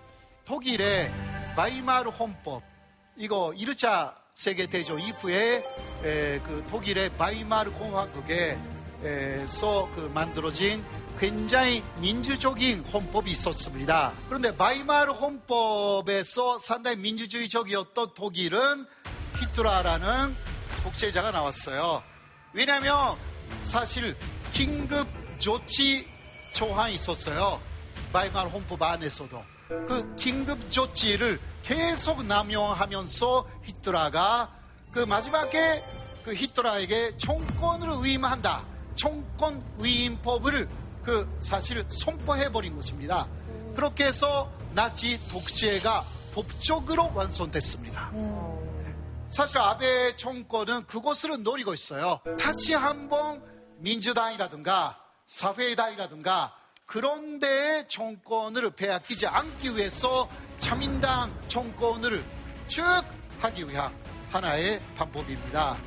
[0.46, 1.12] 독일의
[1.56, 2.69] 바이마르 헌법
[3.22, 5.62] 이거 1차 세계 대전 이후에
[6.06, 8.58] 에, 그 독일의 바이마르 공화국에서
[9.94, 10.82] 그 만들어진
[11.20, 14.14] 굉장히 민주적인 헌법이 있었습니다.
[14.30, 18.88] 그런데 바이마르 헌법에서 상당히 민주주의적이었던 독일은
[19.42, 20.34] 히트라라는
[20.84, 22.02] 독재자가 나왔어요.
[22.54, 23.18] 왜냐하면
[23.66, 24.16] 사실
[24.54, 25.10] 긴급
[25.40, 26.08] 조치
[26.54, 27.60] 조항이 있었어요.
[28.14, 29.59] 바이마르 헌법 안에서도.
[29.70, 34.52] 그 긴급 조치를 계속 남용하면서 히트라가
[34.92, 35.84] 그 마지막에
[36.26, 38.66] 그 히트라에게 총권을 위임한다.
[38.96, 40.68] 총권 위임법을
[41.04, 43.28] 그 사실 선포해 버린 것입니다.
[43.76, 46.04] 그렇게 해서 나치 독재가
[46.34, 48.12] 법적으로 완성됐습니다.
[49.30, 52.20] 사실 아베 정권은 그것을 노리고 있어요.
[52.40, 53.44] 다시 한번
[53.78, 56.56] 민주당이라든가 사회당이라든가
[56.90, 60.28] 그런 데에 정권을 빼앗기지 않기 위해서
[60.58, 62.24] 자민당 정권을
[62.68, 62.84] 쭉
[63.42, 63.94] 하기 위한
[64.32, 65.78] 하나의 방법입니다.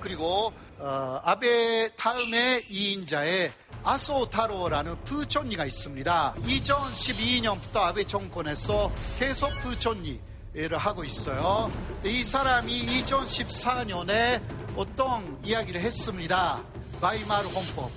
[0.00, 3.52] 그리고 어, 아베 다음에 이인자의
[3.84, 6.34] 아소타로라는 부촌리가 있습니다.
[6.38, 11.72] 2012년부터 아베 정권에서 계속 부촌리 를 하고 있어요.
[12.04, 14.42] 이 사람이 2014년에
[14.76, 16.62] 어떤 이야기를 했습니다.
[17.00, 17.90] 바이마르 헌법.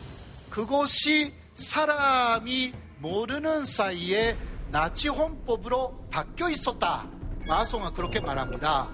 [0.50, 4.38] 그것이 사람이 모르는 사이에
[4.72, 7.06] 나치 헌법으로 바뀌어 있었다.
[7.46, 8.88] 마송은 그렇게 말합니다.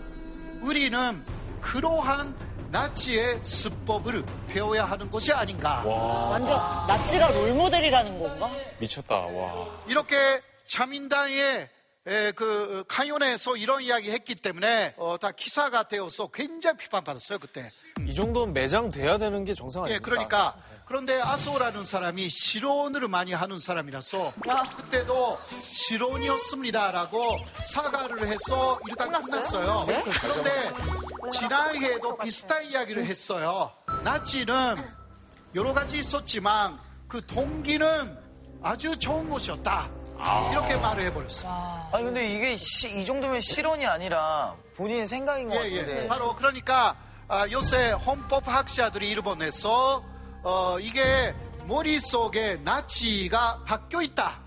[0.62, 1.24] 우리는
[1.62, 2.36] 그러한
[2.72, 5.84] 나치의 수법을 배워야 하는 것이 아닌가.
[5.86, 6.58] 완전
[6.88, 8.50] 나치가 롤모델이라는 건가?
[8.80, 9.68] 미쳤다, 와.
[9.88, 11.70] 이렇게 자민당의
[12.08, 17.72] 에, 그 강연에서 이런 이야기 했기 때문에 어, 다 기사가 되어서 굉장히 비판받았어요 그때.
[18.08, 20.10] 이 정도는 매장돼야 되는 게 정상 예, 아닙니까?
[20.10, 24.34] 그러니까 그런데 아소라는 사람이 실언을 많이 하는 사람이라서
[24.78, 27.38] 그때도 실언이었습니다라고
[27.72, 29.86] 사과를 해서 일단 끝났어요.
[29.88, 30.04] 네?
[30.20, 33.72] 그런데 지난해에도 비슷한 이야기를 했어요.
[34.04, 34.76] 나치는
[35.54, 38.18] 여러 가지 있었지만 그 동기는
[38.64, 40.01] 아주 좋은 것이었다.
[40.52, 41.90] 이렇게 말을 해버렸어요.
[41.92, 46.04] 아니 근데 이게 시- 이 정도면 실언이 아니라 본인 생각인 것 예, 같은데.
[46.04, 46.08] 예.
[46.08, 46.96] 바로 그러니까
[47.28, 50.04] 아, 요새 헌법 학자들이 일본에서
[50.44, 51.34] 어, 이게
[51.66, 54.42] 머릿속에 나치가 바뀌어 있다.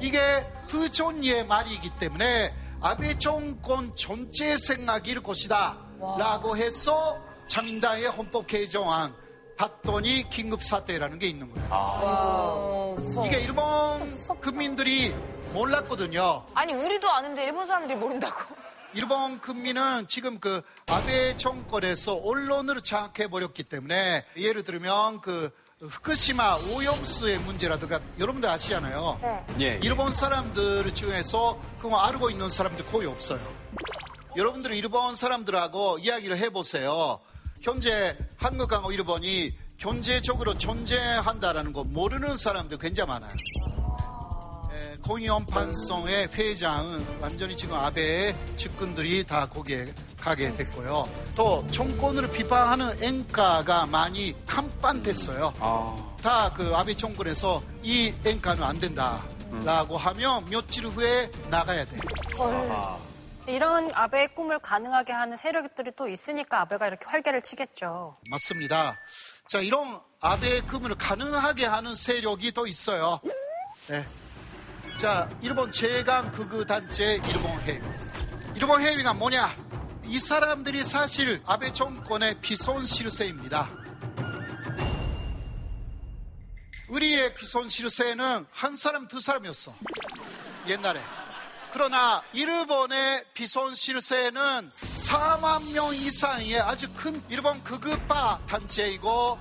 [0.00, 5.76] 이게 부존리의 말이기 때문에 아베 정권 전체 생각일 것이다.
[6.18, 9.14] 라고 해서 자민당의 헌법 개정안
[9.60, 12.96] 봤더니 긴급 사태라는 게 있는 거예요.
[13.26, 15.14] 이게 일본 국민들이
[15.52, 16.46] 몰랐거든요.
[16.54, 18.54] 아니 우리도 아는데 일본 사람들이 모른다고.
[18.94, 25.50] 일본 국민은 지금 그 아베 정권에서 언론을 장악해 버렸기 때문에 예를 들면 그
[25.80, 29.18] 후쿠시마 오염수의 문제라든가 여러분들 아시잖아요.
[29.20, 29.46] 네.
[29.60, 29.80] 예, 예.
[29.82, 33.40] 일본 사람들 중에서 그거 알고 있는 사람들 거의 없어요.
[34.36, 37.20] 여러분들 일본 사람들하고 이야기를 해보세요.
[37.62, 43.32] 현재 한국하고 일본이 경제적으로 존재한다라는 거 모르는 사람들 굉장히 많아요.
[44.72, 51.08] 에, 공이원 판송의 회장은 완전히 지금 아베의 측근들이 다 거기에 가게 됐고요.
[51.34, 55.52] 또 정권을 비판하는 앵가가 많이 간판됐어요.
[56.22, 61.98] 다그 아베 정권에서 이 앵가는 안 된다라고 하면 며칠 후에 나가야 돼.
[63.50, 68.18] 이런 아베의 꿈을 가능하게 하는 세력들이 또 있으니까 아베가 이렇게 활개를 치겠죠.
[68.30, 68.98] 맞습니다.
[69.48, 73.20] 자, 이런 아베의 금을 가능하게 하는 세력이 더 있어요.
[73.88, 74.06] 네.
[75.00, 77.80] 자, 일본 제강 극우 단체 일본 해위.
[78.54, 79.56] 일본 해위가 뭐냐?
[80.04, 83.70] 이 사람들이 사실 아베 정권의 비선 실세입니다.
[86.88, 89.74] 우리의 비선 실세는 한 사람, 두 사람이었어.
[90.68, 91.00] 옛날에.
[91.72, 99.38] 그러나 일본의 비선 실세는 4만 명 이상의 아주 큰 일본 극우파 단체이고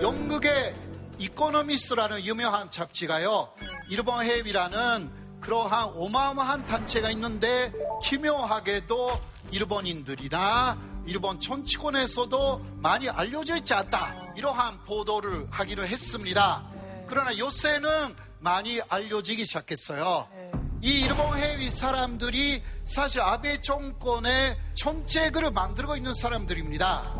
[0.00, 0.74] 영국의
[1.18, 3.52] 이코노미스트라는 유명한 잡지가요.
[3.90, 7.72] 일본회의라는 그러한 어마어마한 단체가 있는데
[8.02, 9.20] 기묘하게도
[9.50, 14.14] 일본인들이나 일본 정치권에서도 많이 알려져 있지 않다.
[14.36, 16.64] 이러한 보도를 하기도 했습니다.
[17.08, 20.28] 그러나 요새는 많이 알려지기 시작했어요.
[20.82, 27.16] 이 일본회의 사람들이 사실 아베 정권의 정책을 만들고 있는 사람들입니다.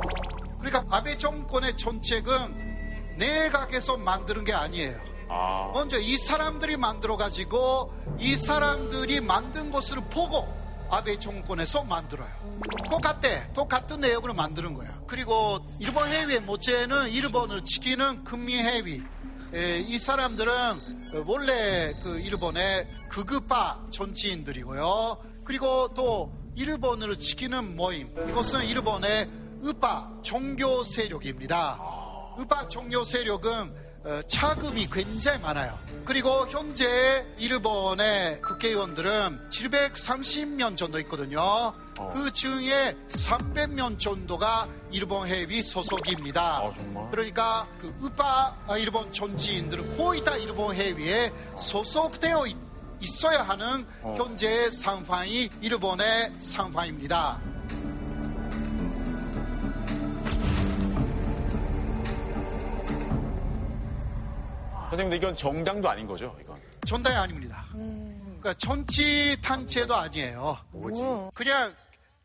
[0.61, 5.01] 그러니까 아베 정권의 정책은 내각에서 만드는 게 아니에요.
[5.29, 5.73] 아.
[5.75, 10.60] 먼저 이 사람들이 만들어 가지고 이 사람들이 만든 것을 보고
[10.91, 12.29] 아베 정권에서 만들어요.
[12.91, 13.53] 똑같대.
[13.53, 15.01] 똑같은 내용으로 만드는 거야.
[15.07, 19.01] 그리고 일본 해외 모체는 일본을 지키는 금미 해위.
[19.55, 20.53] 에, 이 사람들은
[21.27, 25.19] 원래 그 일본의 극우파 정치인들이고요.
[25.45, 28.13] 그리고 또 일본을 지키는 모임.
[28.29, 29.31] 이것은 일본의
[29.61, 31.79] 우파 종교 세력입니다.
[32.37, 33.90] 우파 종교 세력은 어,
[34.29, 35.79] 차금이 굉장히 많아요.
[36.05, 41.75] 그리고 현재 일본의 국회의원들은 730명 정도 있거든요.
[42.15, 46.73] 그 중에 300명 정도가 일본 해위 소속입니다.
[47.11, 52.57] 그러니까 그 우파 일본 정치인들은 거의 다 일본 해위에 소속되어 있,
[53.01, 57.39] 있어야 하는 현재의 상황이 일본의 상황입니다.
[64.91, 66.61] 선생님, 근데 이건 정당도 아닌 거죠, 이건?
[66.87, 67.67] 전당이 아닙니다.
[67.73, 70.59] 그러니까 정치 단체도 아니에요.
[70.73, 71.01] 뭐지?
[71.35, 71.75] 그냥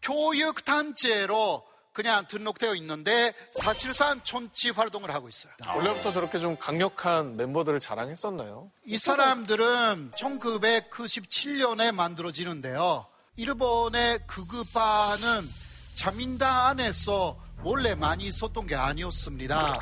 [0.01, 1.63] 교육 단체로
[1.93, 5.53] 그냥 등록되어 있는데 사실상 정치 활동을 하고 있어요.
[5.65, 8.69] 원래부터 저렇게 좀 강력한 멤버들을 자랑했었나요?
[8.85, 13.05] 이 사람들은 1997년에 만들어지는데요.
[13.37, 15.47] 일본의 극우파는
[15.95, 19.79] 자민당 안에서 원래 많이 있었던 게 아니었습니다.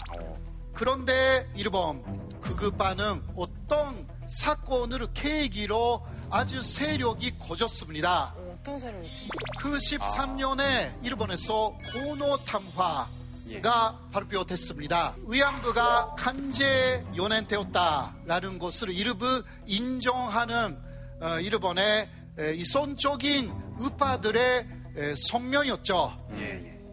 [0.73, 2.03] 그런데 일본
[2.43, 8.33] 극우파는 어떤 사건을 계기로 아주 세력이 커졌습니다.
[8.37, 9.29] 어떤 세력이지?
[9.59, 15.15] 그 13년에 일본에서 고노 탐화가 발표됐습니다.
[15.27, 20.77] 위안부가 간제 연행되었다라는 것을 일부 인정하는
[21.21, 24.67] 어, 일본의 에, 이선적인 우파들의
[24.97, 26.27] 에, 성명이었죠.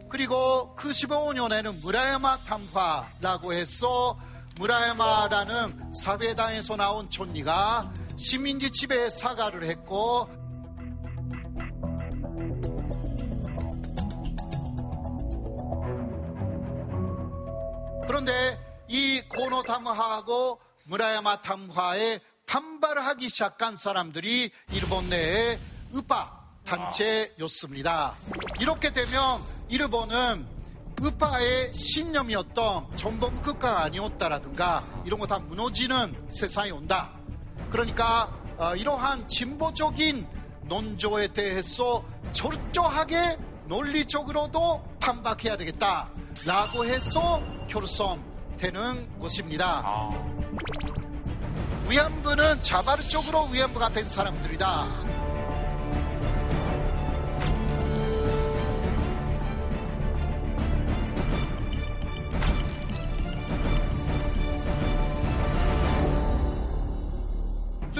[0.09, 4.19] 그리고 그 15년에는 무라야마 탐화라고 해서
[4.61, 10.29] 무라야마라는 사회당에서 나온 촌리가 시민지 집에 사과를 했고
[18.07, 25.59] 그런데 이 고노 탐화하고 무라야마 탐화에 반발을 하기 시작한 사람들이 일본 내의
[25.93, 28.15] 우파 단체였습니다.
[28.61, 30.60] 이렇게 되면 일본은
[31.01, 37.11] 우파의 신념이었던 전범 국가가 아니었다라든가 이런 거 다 무너지는 세상이 온다.
[37.71, 40.27] 그러니까 어, 이러한 진보적인
[40.65, 50.11] 논조에 대해서 철저하게 논리적으로도 반박해야 되겠다라고 해서 결성되는 것입니다.
[51.89, 55.20] 위안부는 자발적으로 위안부가 된 사람들이다.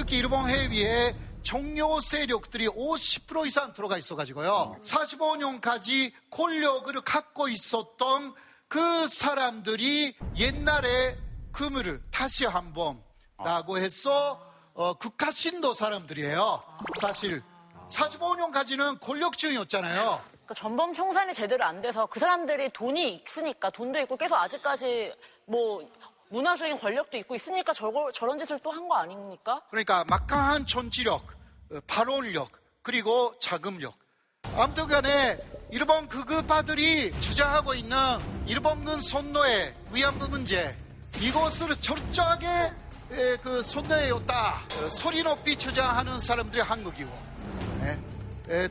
[0.01, 4.77] 특히 일본 해위에 종료 세력들이 50% 이상 들어가 있어가지고요.
[4.81, 8.33] 45년까지 권력을 갖고 있었던
[8.67, 11.19] 그 사람들이 옛날에
[11.51, 12.99] 그물을 다시 한번
[13.37, 14.41] 라고 해서
[14.73, 16.61] 어, 국가 신도 사람들이에요.
[16.99, 17.43] 사실
[17.87, 20.19] 45년까지는 권력층이었잖아요.
[20.31, 25.13] 그러니까 전범 청산이 제대로 안 돼서 그 사람들이 돈이 있으니까 돈도 있고 계속 아직까지
[25.45, 25.87] 뭐
[26.31, 29.61] 문화적인 권력도 있고 있으니까 저거, 저런 짓을 또 한 거 아닙니까?
[29.69, 31.21] 그러니까 막강한 전지력,
[31.71, 32.49] 어, 발언력,
[32.81, 33.93] 그리고 자금력.
[34.55, 35.37] 아무튼 간에
[35.69, 37.95] 일본 극우파들이 주장하고 있는
[38.47, 40.75] 일본군 선노의 위안부 문제
[41.19, 42.47] 이것을 철저하게
[43.11, 47.11] 에, 그 선노해였다 어, 소리 높이 주장하는 사람들이 한국이고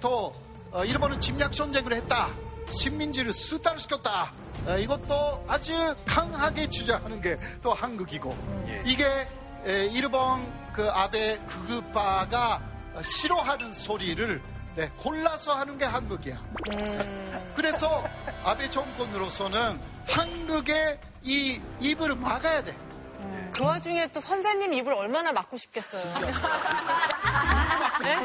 [0.01, 0.35] 또
[0.73, 2.31] 어, 일본은 침략 전쟁을 했다
[2.71, 4.33] 식민지를 수탈시켰다
[4.67, 8.37] 어, 이것도 아주 강하게 주장하는 게 또 한국이고
[8.85, 9.07] 이게
[9.67, 12.61] 에, 일본 그 아베 극우파가
[12.95, 14.43] 어, 싫어하는 소리를
[14.77, 16.41] 네, 골라서 하는 게 한국이야.
[17.57, 18.05] 그래서
[18.45, 22.77] 아베 정권으로서는 한국의 이 입을 막아야 돼.
[23.53, 26.15] 그 와중에 또 선생님 입을 얼마나 막고 싶겠어요.
[28.05, 28.17] 네?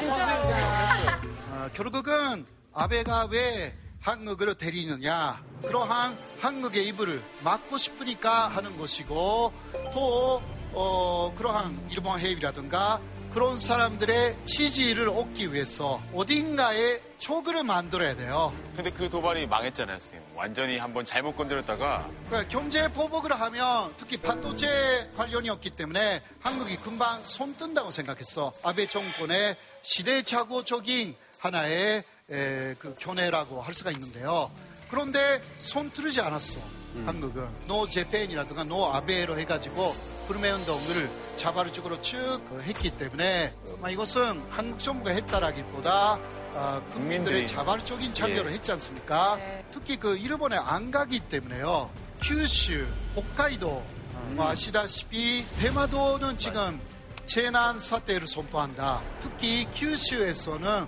[0.00, 1.20] 진짜.
[1.50, 9.52] 어, 결국은 아베가 왜 한국을 데리느냐 그러한 한국의 입을 막고 싶으니까 하는 것이고
[9.94, 13.00] 또 어, 그러한 일본 해외라든가
[13.32, 18.54] 그런 사람들의 지지를 얻기 위해서 어딘가에 출구를 만들어야 돼요.
[18.76, 20.36] 근데 그 도발이 망했잖아요, 선생님.
[20.36, 27.56] 완전히 한번 잘못 건드렸다가 그러니까 경제 보복을 하면 특히 반도체 관련이었기 때문에 한국이 금방 손
[27.56, 28.52] 든다고 생각했어.
[28.62, 34.50] 아베 정권의 시대착오적인 하나의 에, 그 견해라고 할 수가 있는데요.
[34.88, 36.60] 그런데 손 들지 않았어.
[37.04, 39.94] 한국은 No Japan이라든가 No 아베로 해가지고
[40.28, 43.52] 불매 운동을 자발적으로 쭉 했기 때문에
[43.82, 46.18] 어, 이것은 한국 정부가 했다라기보다
[46.56, 47.48] 어, 국민들의.
[47.48, 48.54] 자발적인 참여를 예.
[48.54, 49.38] 했지 않습니까?
[49.72, 51.90] 특히 그 일본에 안 가기 때문에요.
[52.22, 53.84] 큐슈, 홋카이도
[54.28, 56.80] 뭐 아시다시피 대마도는 지금
[57.26, 59.02] 재난 사태를 선포한다.
[59.18, 60.86] 특히 큐슈에서는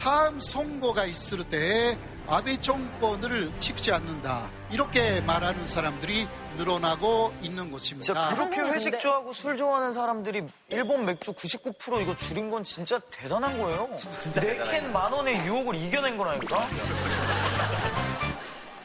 [0.00, 4.50] 다음 선거가 있을 때 아베 정권을 찍지 않는다.
[4.70, 6.28] 이렇게 말하는 사람들이
[6.58, 8.02] 늘어나고 있는 곳입니다.
[8.02, 13.58] 진짜 그렇게 회식 좋아하고 술 좋아하는 사람들이 일본 맥주 99% 이거 줄인 건 진짜 대단한
[13.58, 13.88] 거예요.
[13.96, 14.70] 진짜 네 대단하죠.
[14.72, 16.68] 캔만 원의 유혹을 이겨낸 거라니까.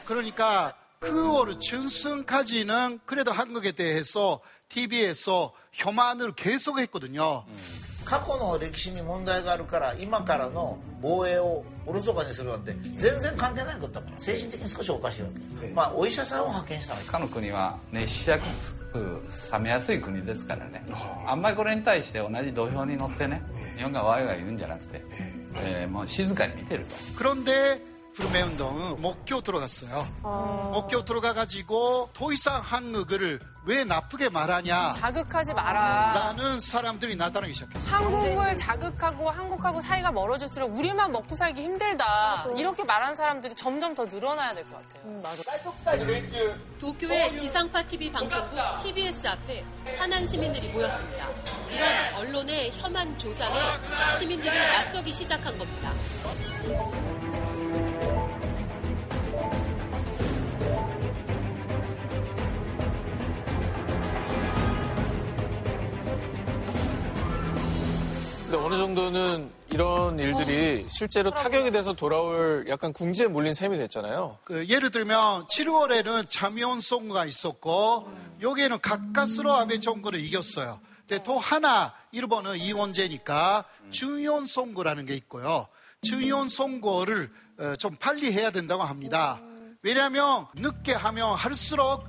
[0.06, 4.40] 그러니까 그월 준승까지는 그래도 한국에 대해서
[4.70, 7.44] TV에서 혐한을 계속했거든요.
[8.05, 15.29] 過去の歴史に問題があるから今からの防衛をおろそかにするなんて全然関係ないことだから精神的に少しおかしいわ
[15.61, 19.21] け、まあお医者さんを派遣したらいい他の国は熱しやすく
[19.51, 20.83] 冷めやすい国ですからね
[21.27, 23.43] あんまりこれに対して同じ土俵に乗ってね
[23.77, 25.03] 日本がワイワイ言うんじゃなくて、
[25.55, 27.81] えーもう静かに見てると 그런데
[28.13, 30.07] 불매 운동은 목표 들어갔어요.
[30.73, 34.90] 목표 들어가가지고 더 이상 한국을 왜 나쁘게 말하냐?
[34.90, 36.12] 자극하지 마라.
[36.14, 37.94] 라는 사람들이 나타나기 시작했어요.
[37.96, 42.46] 한국을 자극하고 한국하고 사이가 멀어질수록 우리만 먹고 살기 힘들다.
[42.58, 45.22] 이렇게 말하는 사람들이 점점 더 늘어나야 될 것 같아요.
[46.78, 49.64] 도쿄의 지상파 TV 방송국 TBS 앞에
[49.98, 51.26] 한한 시민들이 모였습니다.
[51.70, 53.58] 이런 언론의 혐한 조장에
[54.18, 55.90] 시민들이 낯서기 시작한 겁니다.
[68.54, 74.38] 근데 어느 정도는 이런 일들이 실제로 타격이 돼서 돌아올 약간 궁지에 몰린 셈이 됐잖아요.
[74.44, 78.08] 그 예를 들면 7월에는 자미온 선거가 있었고
[78.40, 80.78] 여기에는 가까스로 아베 정권을 이겼어요.
[81.08, 85.66] 근데 또 하나 일본은 이원제니까 중요한 선거라는 게 있고요.
[86.02, 89.40] 중요한 선거를 어, 좀 빨리 해야 된다고 합니다.
[89.82, 92.04] 왜냐하면 늦게 하면 할수록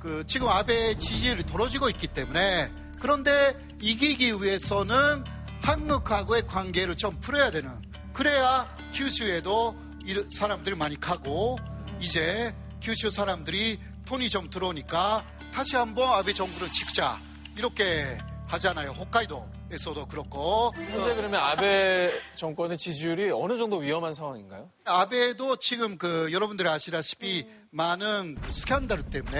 [0.00, 5.24] 그 지금 아베 지지율이 떨어지고 있기 때문에 그런데 이기기 위해서는
[5.62, 7.70] 한국하고의 관계를 좀 풀어야 되는
[8.12, 11.56] 그래야 규슈에도 이 사람들이 많이 가고
[12.00, 17.18] 이제 규슈 사람들이 돈이 좀 들어오니까 다시 한번 아베 정부를 찍자
[17.56, 18.16] 이렇게
[18.48, 24.70] 하잖아요 홋카이도에서도 그렇고 현재 그러면 아베 정권의 지지율이 어느 정도 위험한 상황인가요?
[24.84, 29.38] 아베도 지금 그 여러분들이 아시다시피 많은 그 스캔들 때문에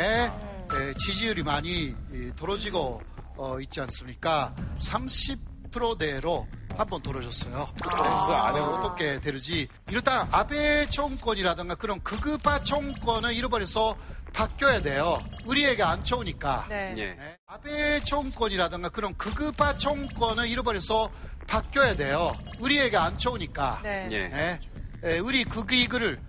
[0.72, 3.02] 에, 지지율이 많이 이, 떨어지고
[3.36, 4.54] 어, 있지 않습니까?
[4.78, 6.46] 30% 대로
[6.76, 7.00] 한번.
[7.02, 8.74] 그래서 안 해보고.
[8.76, 13.96] 어떻게 되는지 일단 아베 정권이라든가 그런 극우파 정권은 잃어버려서
[14.32, 15.20] 바뀌어야 돼요.
[15.44, 16.66] 우리에게 안 좋으니까.
[16.68, 16.94] 네.
[16.94, 17.36] 네.
[17.46, 21.10] 아베 정권이라든가 그런 극우파 정권을 잃어버려서
[21.46, 22.32] 바뀌어야 돼요.
[22.60, 23.80] 우리에게 안 좋으니까.
[23.82, 24.08] 네.
[24.10, 24.28] 예.
[24.28, 24.60] 네.
[25.04, 26.20] 에, 우리 국익을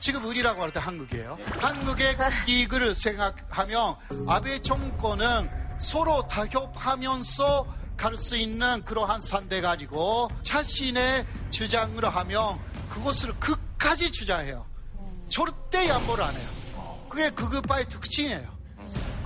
[0.00, 1.38] 지금 우리라고 할 때 한국이에요.
[1.58, 3.96] 한국의 국익을 생각하면
[4.28, 7.66] 아베 정권은 서로 타협하면서
[7.98, 14.64] 갈수 있는 그러한 상대가 아니고 자신의 주장을 하면 그것을 끝까지 주장해요.
[15.28, 16.48] 절대 양보를 안 해요.
[17.10, 18.56] 그게 극우파의 특징이에요.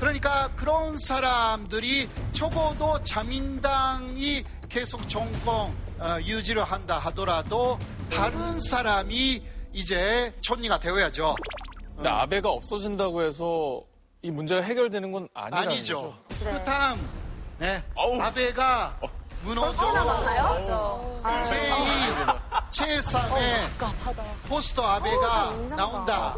[0.01, 7.79] 그러니까 그런 사람들이 적어도 자민당이 계속 정권 어, 유지를 한다 하더라도
[8.11, 9.43] 다른 사람이
[9.73, 11.37] 이제 총리가 되어야죠.
[11.95, 13.83] 근데 아베가 없어진다고 해서
[14.23, 16.15] 이 문제가 해결되는 건 아니라는 아니죠.
[16.29, 16.51] 거죠.
[16.51, 17.22] 그 다음
[17.63, 17.81] 네.
[18.21, 18.99] 아베가
[19.43, 19.95] 무너져
[21.23, 22.41] 제2,
[22.73, 26.35] 제3의 포스터 아베가 나온다.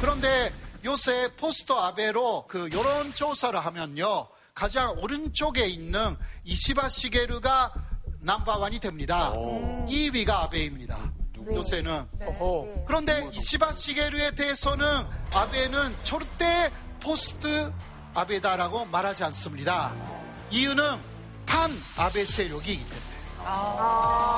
[0.00, 0.50] 그런데
[0.82, 4.28] 요새 포스터 아베로 그 여론 조사를 하면요.
[4.54, 7.74] 가장 오른쪽에 있는 이시바 시게루가
[8.20, 9.34] 넘버원이 됩니다.
[9.34, 11.19] 2위가 아베입니다.
[11.54, 12.06] 요새는.
[12.86, 14.86] 그런데 이시바 시게루에 대해서는
[15.34, 16.70] 아베는 절대
[17.00, 17.72] 포스트
[18.14, 19.92] 아베다라고 말하지 않습니다.
[20.50, 20.98] 이유는
[21.46, 23.10] 판 아베 세력이기 때문에.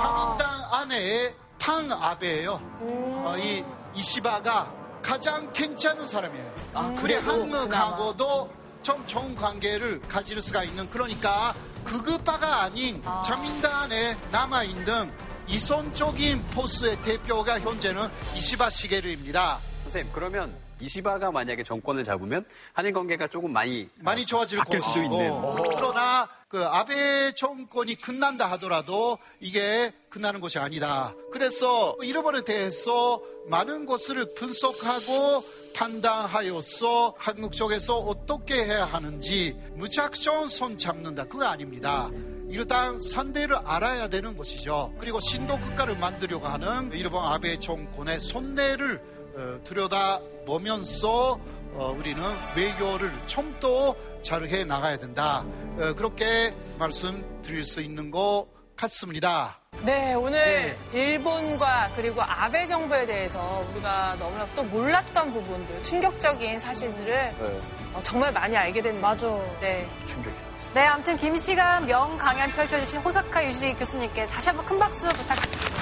[0.03, 2.61] 자민당 안에 판 아베예요.
[2.81, 6.55] 어, 이 이시바가 가장 괜찮은 사람이에요.
[6.75, 8.51] 아, 그래 한국하고도
[8.83, 11.55] 좀 좋은 관계를 가질 수가 있는 그러니까
[11.85, 15.13] 극우파가 아닌 자민당 안에 남아 있는
[15.49, 19.61] 이선적인 포스의 대표가 현재는 이시바 시게루입니다.
[19.83, 25.03] 선생님 그러면 이시바가 만약에 정권을 잡으면 한일 관계가 조금 많이 많이 좋아질 바뀔 수도.
[25.03, 25.31] 있는.
[25.77, 31.15] 그러나 그 아베 정권이 끝난다 하더라도 이게 끝나는 것이 아니다.
[31.31, 41.25] 그래서 일본에 대해서 많은 것을 분석하고 판단하여서 한국 쪽에서 어떻게 해야 하는지 무작정 손 잡는다.
[41.25, 42.11] 그거 아닙니다.
[42.53, 44.93] 일단 상대를 알아야 되는 것이죠.
[44.99, 49.01] 그리고 신도 국가를 만들려고 하는 일본 아베 정권의 손내를
[49.35, 51.41] 어, 들여다 보면서
[51.75, 52.23] 어, 우리는
[52.55, 55.47] 외교를 좀더 잘해 나가야 된다.
[55.79, 58.47] 어, 그렇게 말씀드릴 수 있는 것
[58.77, 59.59] 같습니다.
[59.83, 67.35] 네, 오늘 일본과 그리고 아베 정부에 대해서 우리가 너무나 또 몰랐던 부분들, 충격적인 사실들을
[67.95, 69.27] 어, 정말 많이 알게 된 맞아.
[69.61, 69.89] 네.
[70.75, 75.73] 네, 아무튼 긴 시간 명 강연 펼쳐주신 호사카 유지 교수님께 다시 한번 큰 박수 부탁드립니다.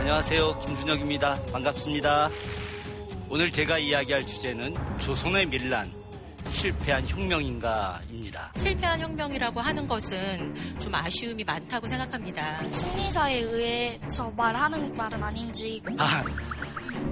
[0.00, 0.58] 안녕하세요.
[0.58, 1.38] 김준혁입니다.
[1.52, 2.30] 반갑습니다.
[3.28, 5.92] 오늘 제가 이야기할 주제는 조선의 밀란,
[6.50, 8.52] 실패한 혁명인가입니다.
[8.56, 12.66] 실패한 혁명이라고 하는 것은 좀 아쉬움이 많다고 생각합니다.
[12.68, 16.24] 승리사에 의해 저 말하는 말은 아닌지 아,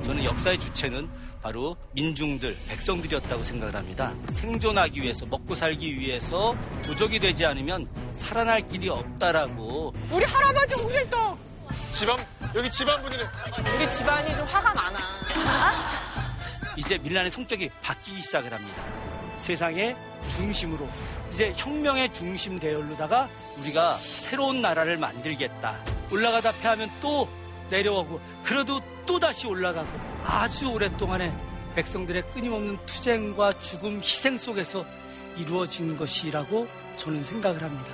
[0.04, 1.08] 저는 역사의 주체는
[1.40, 4.12] 바로 민중들, 백성들이었다고 생각을 합니다.
[4.30, 11.38] 생존하기 위해서, 먹고 살기 위해서 도적이 되지 않으면 살아날 길이 없다라고 우리 할아버지 우길동
[11.92, 12.18] 집안
[12.54, 13.22] 여기 집안분이네.
[13.76, 14.98] 우리 집안이 좀 화가 많아.
[16.76, 18.82] 이제 밀란의 성격이 바뀌기 시작을 합니다.
[19.40, 19.96] 세상의
[20.28, 20.88] 중심으로
[21.30, 23.28] 이제 혁명의 중심 대열로다가
[23.60, 25.82] 우리가 새로운 나라를 만들겠다.
[26.12, 27.28] 올라가다 패하면 또
[27.70, 29.88] 내려오고 그래도 또 다시 올라가고
[30.24, 31.32] 아주 오랫동안의
[31.74, 34.84] 백성들의 끊임없는 투쟁과 죽음, 희생 속에서
[35.36, 36.66] 이루어진 것이라고
[36.96, 37.92] 저는 생각을 합니다.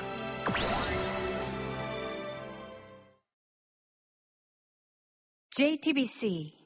[5.50, 6.63] JTBC